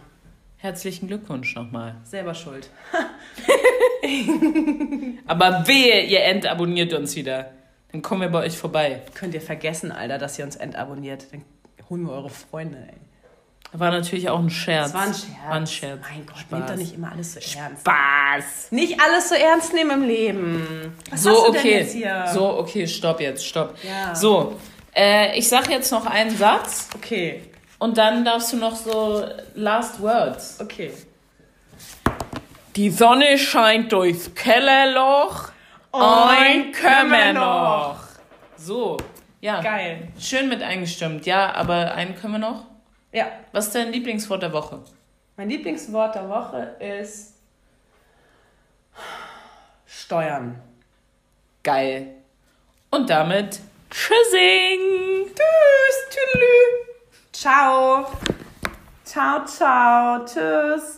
Herzlichen 0.58 1.08
Glückwunsch 1.08 1.56
nochmal. 1.56 1.96
selber 2.04 2.34
schuld. 2.36 2.70
Aber 5.28 5.68
wehe, 5.68 6.04
ihr 6.06 6.24
entabonniert 6.26 6.94
uns 6.94 7.16
wieder. 7.16 7.52
Dann 7.92 8.02
kommen 8.02 8.22
wir 8.22 8.30
bei 8.30 8.40
euch 8.46 8.58
vorbei. 8.58 9.02
Könnt 9.16 9.34
ihr 9.34 9.42
vergessen, 9.42 9.92
Alter, 9.92 10.18
dass 10.18 10.38
ihr 10.38 10.46
uns 10.46 10.56
entabonniert. 10.58 11.28
Dann 11.32 11.44
holen 11.90 12.04
wir 12.04 12.12
eure 12.12 12.30
Freunde, 12.30 12.78
ey. 12.78 12.98
War 13.72 13.92
natürlich 13.92 14.30
auch 14.30 14.40
ein 14.40 14.50
Scherz. 14.50 14.92
Das 14.92 14.94
war 14.96 15.02
ein 15.08 15.14
Scherz. 15.14 15.48
War 15.48 15.56
ein 15.56 15.68
Scherz. 15.68 16.00
Mein 16.10 16.26
Gott, 16.26 16.38
Spaß. 16.40 16.52
nehmt 16.52 16.70
doch 16.70 16.76
nicht 16.76 16.94
immer 16.96 17.12
alles 17.12 17.34
so 17.34 17.40
ernst. 17.60 17.82
Spaß. 17.82 18.72
Nicht 18.72 19.00
alles 19.00 19.30
so 19.30 19.36
ernst 19.36 19.74
nehmen 19.74 19.92
im 19.92 20.08
Leben. 20.08 20.98
Was 21.12 21.24
So, 21.24 21.48
okay. 21.48 21.86
So, 22.34 22.58
okay, 22.58 22.88
stopp 22.88 23.22
jetzt, 23.22 23.46
stopp. 23.46 23.76
Ja. 23.84 24.16
So, 24.16 24.60
äh, 24.96 25.38
ich 25.38 25.48
sag 25.48 25.70
jetzt 25.70 25.92
noch 25.92 26.08
einen 26.08 26.36
Satz 26.36 26.90
Okay, 26.96 27.44
und 27.78 27.98
dann 27.98 28.26
darfst 28.26 28.54
du 28.54 28.58
noch 28.58 28.76
so 28.76 29.24
Last 29.54 30.02
Words. 30.02 30.60
okay. 30.62 30.92
Die 32.76 32.90
Sonne 32.90 33.38
scheint 33.38 33.92
durchs 33.92 34.34
Kellerloch. 34.36 35.50
Ein 35.92 36.72
können 36.72 37.12
wir 37.12 37.34
noch. 37.34 37.98
So, 38.58 38.98
ja. 39.42 39.60
Geil. 39.62 40.08
Schön 40.20 40.50
mit 40.50 40.62
eingestimmt. 40.62 41.26
Ja, 41.26 41.54
aber 41.54 41.94
einen 41.94 42.16
können 42.16 42.34
wir 42.34 42.40
noch. 42.40 42.69
Ja, 43.12 43.28
Was 43.52 43.68
ist 43.68 43.76
dein 43.76 43.92
Lieblingswort 43.92 44.44
der 44.44 44.54
Woche? 44.54 44.80
mein 45.38 45.50
Lieblingswort 45.50 46.16
der 46.16 46.28
Woche 46.30 46.76
ist 46.80 47.34
Steuern. 49.86 50.62
Geil. 51.64 52.16
Und 52.90 53.10
damit 53.10 53.60
Tschüssing. 53.90 55.26
Tschüss, 55.28 56.10
tüdelü. 56.10 56.56
Ciao. 57.32 58.06
Ciao, 59.06 59.46
ciao. 59.46 60.26
Tschüss. 60.26 60.98